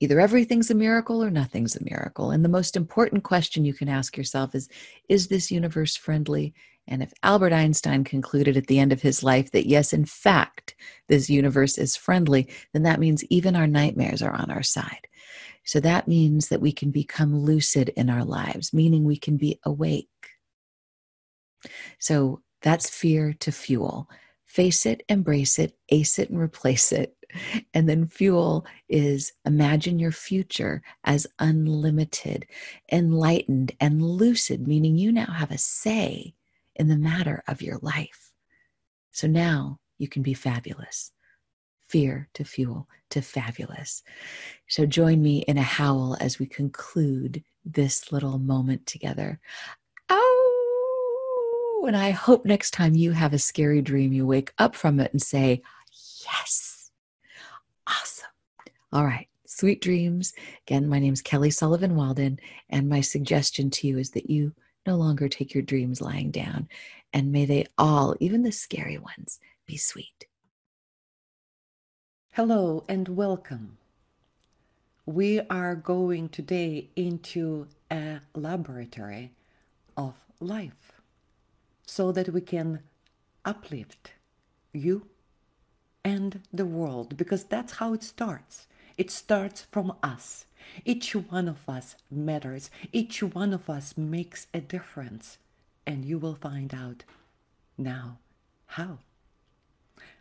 [0.00, 2.30] Either everything's a miracle or nothing's a miracle.
[2.30, 4.68] And the most important question you can ask yourself is
[5.08, 6.54] Is this universe friendly?
[6.86, 10.74] And if Albert Einstein concluded at the end of his life that yes, in fact,
[11.08, 15.06] this universe is friendly, then that means even our nightmares are on our side.
[15.64, 19.60] So that means that we can become lucid in our lives, meaning we can be
[19.64, 20.08] awake.
[21.98, 24.08] So that's fear to fuel.
[24.46, 27.14] Face it, embrace it, ace it, and replace it.
[27.74, 32.46] And then fuel is imagine your future as unlimited,
[32.90, 36.34] enlightened, and lucid, meaning you now have a say
[36.76, 38.32] in the matter of your life.
[39.10, 41.12] So now you can be fabulous.
[41.88, 44.02] Fear to fuel to fabulous.
[44.68, 49.40] So join me in a howl as we conclude this little moment together.
[50.10, 55.00] Oh, and I hope next time you have a scary dream, you wake up from
[55.00, 55.62] it and say,
[56.24, 56.67] Yes.
[58.90, 59.28] All right.
[59.46, 60.32] Sweet dreams.
[60.66, 62.38] Again, my name is Kelly Sullivan Walden,
[62.70, 64.54] and my suggestion to you is that you
[64.86, 66.68] no longer take your dreams lying down,
[67.12, 70.26] and may they all, even the scary ones, be sweet.
[72.32, 73.76] Hello and welcome.
[75.04, 79.32] We are going today into a laboratory
[79.98, 80.92] of life
[81.84, 82.80] so that we can
[83.44, 84.12] uplift
[84.72, 85.08] you
[86.04, 88.67] and the world because that's how it starts.
[88.98, 90.44] It starts from us.
[90.84, 92.68] Each one of us matters.
[92.92, 95.38] Each one of us makes a difference.
[95.86, 97.04] And you will find out
[97.78, 98.18] now
[98.66, 98.98] how.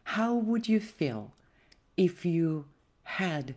[0.03, 1.33] How would you feel
[1.97, 2.65] if you
[3.03, 3.55] had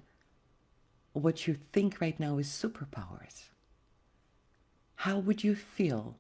[1.13, 3.51] what you think right now is superpowers?
[4.97, 6.17] How would you feel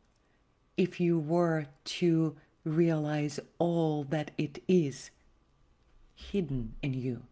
[0.76, 5.11] if you were to realize all that it is
[6.14, 7.22] hidden in you,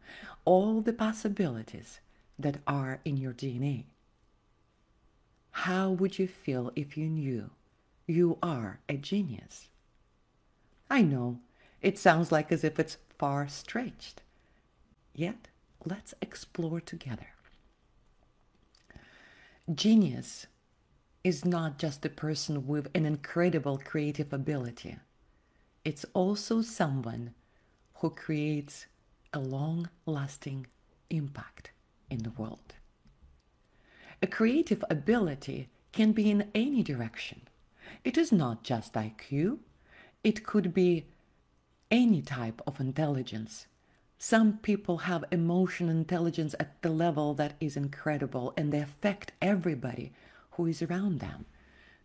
[0.48, 2.00] all the possibilities
[2.38, 3.84] that are in your DNA.
[5.50, 7.50] How would you feel if you knew
[8.06, 9.68] you are a genius?
[10.88, 11.40] I know
[11.82, 14.22] it sounds like as if it's far stretched.
[15.14, 15.48] Yet,
[15.84, 17.34] let's explore together.
[19.74, 20.46] Genius
[21.22, 24.96] is not just a person with an incredible creative ability.
[25.84, 27.34] It's also someone
[27.96, 28.86] who creates
[29.32, 30.66] a long lasting
[31.10, 31.70] impact
[32.10, 32.74] in the world.
[34.22, 37.42] A creative ability can be in any direction.
[38.04, 39.58] It is not just IQ,
[40.24, 41.06] it could be
[41.90, 43.66] any type of intelligence.
[44.18, 50.12] Some people have emotional intelligence at the level that is incredible and they affect everybody
[50.52, 51.46] who is around them.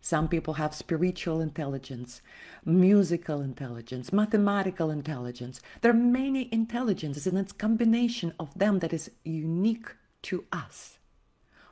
[0.04, 2.20] Some people have spiritual intelligence,
[2.62, 5.62] musical intelligence, mathematical intelligence.
[5.80, 10.98] There are many intelligences, and it's combination of them that is unique to us.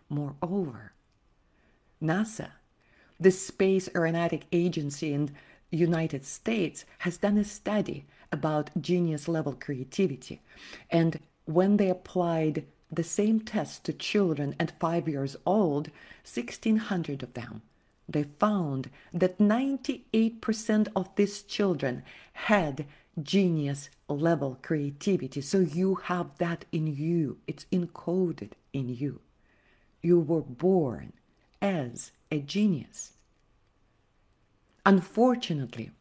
[0.08, 0.94] Moreover,
[2.02, 2.52] NASA,
[3.20, 5.32] the Space Aeronautic Agency in
[5.70, 10.40] United States, has done a study about genius level creativity.
[10.88, 15.90] And when they applied the same test to children at five years old,
[16.24, 17.60] 1,600 of them,
[18.08, 22.86] they found that 98% of these children had
[23.22, 25.40] genius level creativity.
[25.40, 29.20] So you have that in you, it's encoded in you.
[30.00, 31.12] You were born
[31.60, 33.12] as a genius.
[34.84, 35.92] Unfortunately,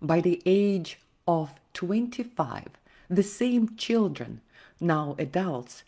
[0.00, 2.68] by the age of 25,
[3.08, 4.40] the same children,
[4.80, 5.84] now adults,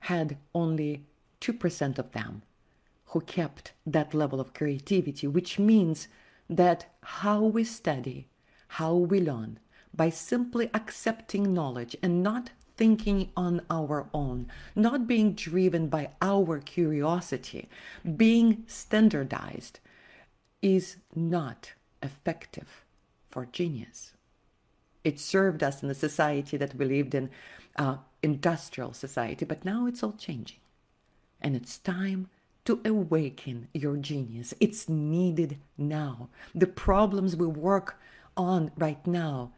[0.00, 1.02] had only
[1.40, 2.42] 2% of them
[3.12, 6.08] who kept that level of creativity, which means
[6.48, 8.26] that how we study,
[8.68, 9.58] how we learn,
[9.94, 16.58] by simply accepting knowledge and not thinking on our own, not being driven by our
[16.58, 17.68] curiosity,
[18.16, 19.78] being standardized,
[20.62, 22.82] is not effective
[23.28, 24.14] for genius.
[25.04, 27.28] It served us in the society that we lived in,
[27.76, 30.60] uh, industrial society, but now it's all changing.
[31.42, 32.30] And it's time
[32.64, 34.54] to awaken your genius.
[34.60, 36.28] It's needed now.
[36.54, 38.00] The problems we work
[38.36, 39.52] on right now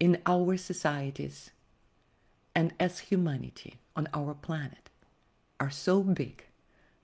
[0.00, 1.50] in our societies
[2.54, 4.90] and as humanity on our planet
[5.60, 6.44] are so big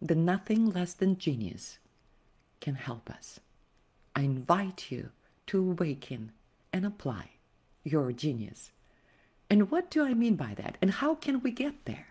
[0.01, 1.79] that nothing less than genius
[2.61, 3.41] can help us.
[4.17, 5.11] I invite you
[5.49, 6.33] to awaken
[6.73, 7.31] and apply
[7.85, 8.71] your genius.
[9.51, 10.77] And what do I mean by that?
[10.81, 12.09] And how can we get there?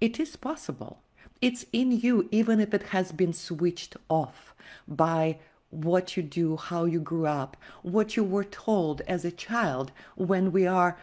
[0.00, 1.00] It is possible.
[1.42, 4.54] It's in you, even if it has been switched off
[4.88, 5.38] by
[5.68, 10.52] what you do, how you grew up, what you were told as a child when
[10.52, 10.96] we are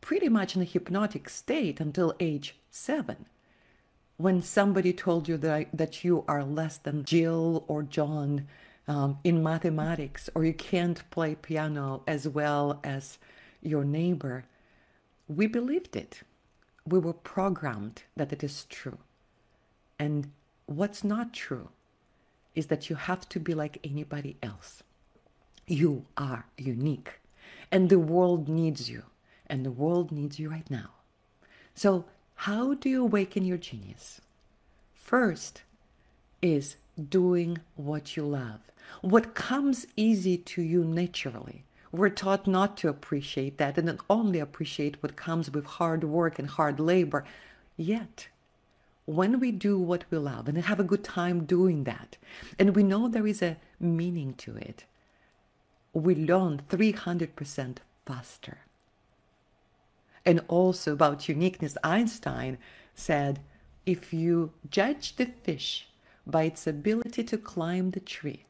[0.00, 3.26] pretty much in a hypnotic state until age seven
[4.16, 8.46] when somebody told you that, that you are less than Jill or John
[8.88, 13.18] um, in mathematics, or you can't play piano as well as
[13.60, 14.44] your neighbor,
[15.28, 16.22] we believed it.
[16.86, 18.98] We were programmed that it is true.
[19.98, 20.30] And
[20.66, 21.68] what's not true
[22.54, 24.82] is that you have to be like anybody else.
[25.66, 27.20] You are unique,
[27.70, 29.02] and the world needs you,
[29.46, 30.90] and the world needs you right now.
[31.74, 32.04] So
[32.36, 34.20] how do you awaken your genius?
[34.94, 35.62] First
[36.40, 36.76] is
[37.10, 38.60] doing what you love,
[39.00, 41.64] what comes easy to you naturally.
[41.92, 46.48] We're taught not to appreciate that and only appreciate what comes with hard work and
[46.48, 47.24] hard labor.
[47.76, 48.28] Yet,
[49.06, 52.16] when we do what we love and have a good time doing that,
[52.58, 54.84] and we know there is a meaning to it,
[55.92, 58.58] we learn 300% faster
[60.26, 62.58] and also about uniqueness, Einstein
[62.94, 63.38] said,
[63.86, 65.88] if you judge the fish
[66.26, 68.44] by its ability to climb the tree,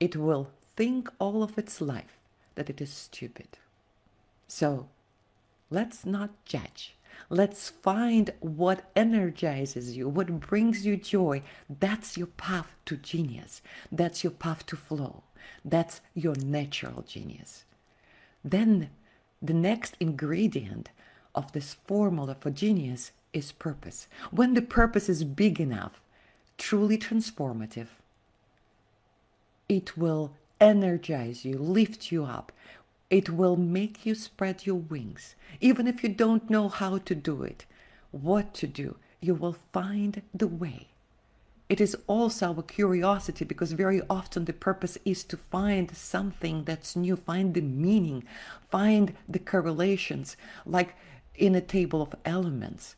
[0.00, 2.18] it will think all of its life
[2.56, 3.46] that it is stupid.
[4.48, 4.88] So
[5.70, 6.95] let's not judge.
[7.28, 11.42] Let's find what energizes you, what brings you joy.
[11.68, 13.62] That's your path to genius.
[13.90, 15.22] That's your path to flow.
[15.64, 17.64] That's your natural genius.
[18.44, 18.90] Then
[19.42, 20.90] the next ingredient
[21.34, 24.06] of this formula for genius is purpose.
[24.30, 26.00] When the purpose is big enough,
[26.58, 27.88] truly transformative,
[29.68, 32.52] it will energize you, lift you up.
[33.08, 35.36] It will make you spread your wings.
[35.60, 37.64] Even if you don't know how to do it,
[38.10, 40.88] what to do, you will find the way.
[41.68, 46.96] It is also our curiosity because very often the purpose is to find something that's
[46.96, 48.24] new, find the meaning,
[48.70, 50.94] find the correlations, like
[51.34, 52.94] in a table of elements,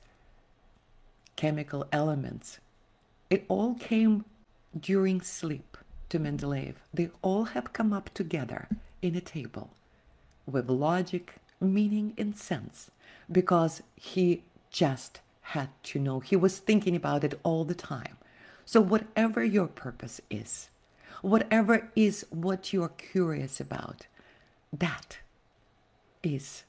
[1.37, 2.61] chemical elements.
[3.31, 4.25] It all came
[4.79, 5.77] during sleep
[6.11, 6.75] to Mendeleev.
[6.93, 8.69] They all have come up together
[9.01, 9.71] in a table
[10.51, 12.91] with logic, meaning, and sense
[13.31, 16.21] because he just had to know.
[16.21, 18.17] He was thinking about it all the time.
[18.65, 20.69] So, whatever your purpose is,
[21.23, 24.07] whatever is what you're curious about,
[24.73, 25.19] that
[26.23, 26.65] is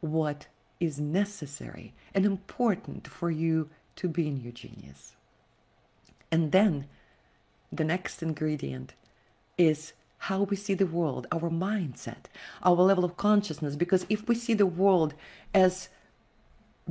[0.00, 0.46] what
[0.80, 5.14] is necessary and important for you to be in your genius.
[6.30, 6.86] And then
[7.70, 8.94] the next ingredient
[9.56, 9.92] is
[10.28, 12.24] how we see the world, our mindset,
[12.62, 13.76] our level of consciousness.
[13.76, 15.12] Because if we see the world
[15.52, 15.90] as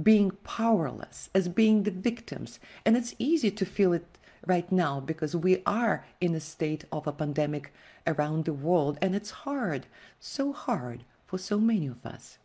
[0.02, 4.06] being powerless, as being the victims, and it's easy to feel it
[4.46, 7.74] right now because we are in a state of a pandemic
[8.06, 9.88] around the world and it's hard,
[10.20, 12.38] so hard for so many of us.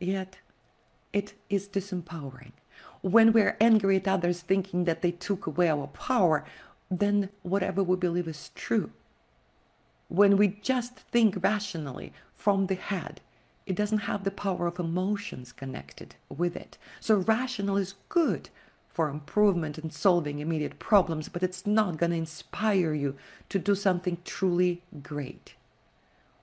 [0.00, 0.38] Yet
[1.12, 2.52] it is disempowering.
[3.02, 6.44] When we're angry at others thinking that they took away our power,
[6.90, 8.90] then whatever we believe is true.
[10.14, 13.20] When we just think rationally from the head,
[13.66, 16.78] it doesn't have the power of emotions connected with it.
[17.00, 18.48] So, rational is good
[18.88, 23.16] for improvement and solving immediate problems, but it's not going to inspire you
[23.48, 25.56] to do something truly great.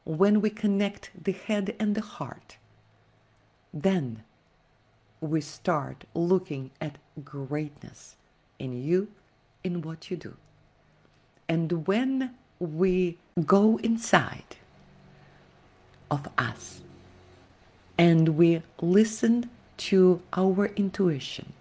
[0.04, 2.58] When we connect the head and the heart,
[3.74, 4.24] then
[5.22, 8.18] we start looking at greatness
[8.60, 9.08] in you,
[9.64, 10.36] in what you do.
[11.48, 14.56] And when we go inside
[16.10, 16.82] of us
[17.98, 21.54] and we listen to our intuition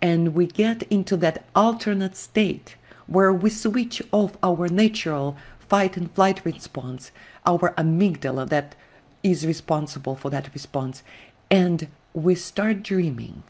[0.00, 2.76] and we get into that alternate state
[3.06, 7.10] where we switch off our natural fight and flight response,
[7.46, 8.74] our amygdala that
[9.22, 11.02] is responsible for that response,
[11.50, 13.42] and we start dreaming,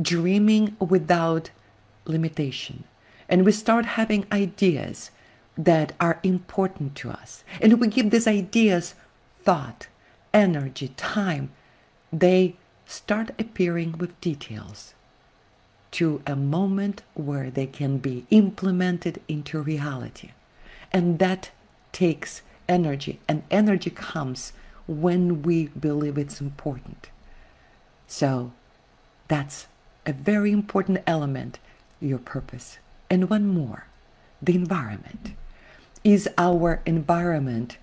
[0.00, 1.50] dreaming without
[2.04, 2.84] limitation.
[3.28, 5.10] And we start having ideas
[5.56, 7.44] that are important to us.
[7.60, 8.94] And we give these ideas
[9.42, 9.88] thought,
[10.32, 11.50] energy, time.
[12.12, 12.56] They
[12.86, 14.94] start appearing with details
[15.92, 20.30] to a moment where they can be implemented into reality.
[20.92, 21.50] And that
[21.92, 24.52] takes energy, and energy comes
[24.86, 27.08] when we believe it's important.
[28.06, 28.52] So
[29.28, 29.66] that's
[30.06, 31.58] a very important element,
[32.00, 32.78] your purpose.
[33.08, 33.86] And one more
[34.42, 35.34] the environment.
[36.02, 37.76] Is our environment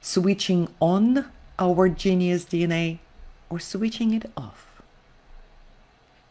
[0.00, 2.98] switching on our genius DNA
[3.48, 4.82] or switching it off?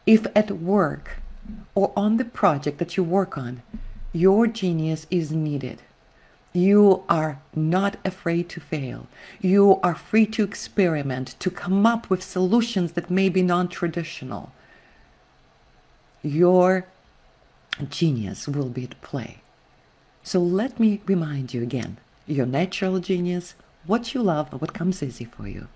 [0.06, 1.18] If at work
[1.74, 3.62] or on the project that you work on,
[4.12, 5.82] your genius is needed,
[6.52, 9.06] you are not afraid to fail.
[9.40, 14.52] You are free to experiment, to come up with solutions that may be non traditional.
[16.22, 16.86] Your
[17.88, 19.38] genius will be at play.
[20.22, 23.54] So let me remind you again your natural genius,
[23.86, 25.68] what you love, what comes easy for you.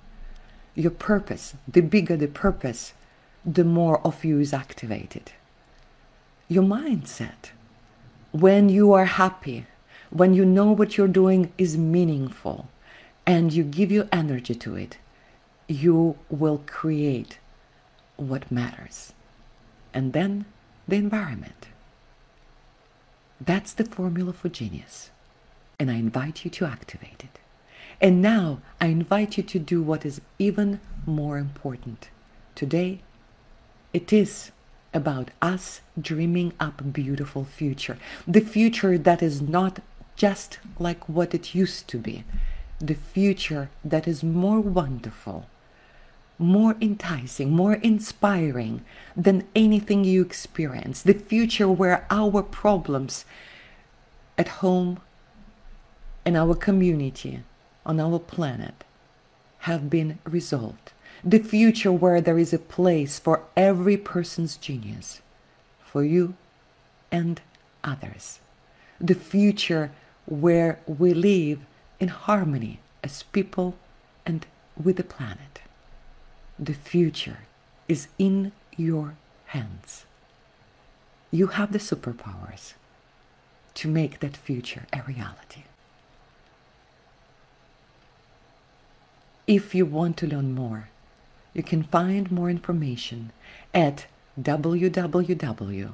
[0.75, 2.93] Your purpose, the bigger the purpose,
[3.45, 5.33] the more of you is activated.
[6.49, 7.51] Your mindset,
[8.33, 9.67] when you are happy,
[10.11, 12.69] when you know what you're doing is meaningful
[13.27, 14.99] and you give your energy to it,
[15.67, 17.39] you will create
[18.17, 19.13] what matters.
[19.93, 20.45] And then
[20.87, 21.67] the environment.
[23.41, 25.11] That's the formula for genius.
[25.79, 27.39] And I invite you to activate it.
[28.01, 32.11] And now I invite you to do what is even more important.
[32.55, 33.01] Today,
[33.93, 34.51] it is
[34.93, 37.99] about us dreaming up a beautiful future.
[38.27, 39.81] The future that is not
[40.17, 42.25] just like what it used to be.
[42.81, 45.47] The future that is more wonderful,
[46.39, 48.85] more enticing, more inspiring
[49.17, 51.03] than anything you experience.
[51.03, 53.25] The future where our problems
[54.37, 55.01] at home,
[56.25, 57.43] in our community,
[57.85, 58.85] on our planet
[59.61, 60.93] have been resolved.
[61.25, 65.23] The future where there is a place for every person's genius,
[65.81, 66.35] for you
[67.11, 67.41] and
[67.83, 68.41] others.
[69.01, 69.91] The future
[70.27, 71.61] where we live
[71.99, 73.77] in harmony as people
[74.27, 74.45] and
[74.83, 75.61] with the planet.
[76.59, 77.41] The future
[77.89, 79.15] is in your
[79.47, 80.07] hands.
[81.31, 82.75] You have the superpowers
[83.75, 85.65] to make that future a reality.
[89.47, 90.89] If you want to learn more,
[91.53, 93.33] you can find more information
[93.75, 94.07] at
[94.41, 95.93] www.leap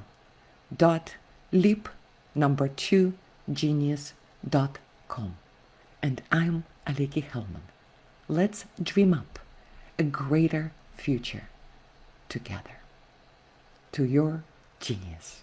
[2.35, 3.13] number 2
[3.51, 4.13] genius
[5.07, 5.35] com.
[6.01, 7.67] And I'm Aliki Hellman.
[8.27, 9.39] Let's dream up
[9.99, 11.49] a greater future
[12.29, 12.77] together.
[13.93, 14.43] To your
[14.79, 15.42] genius.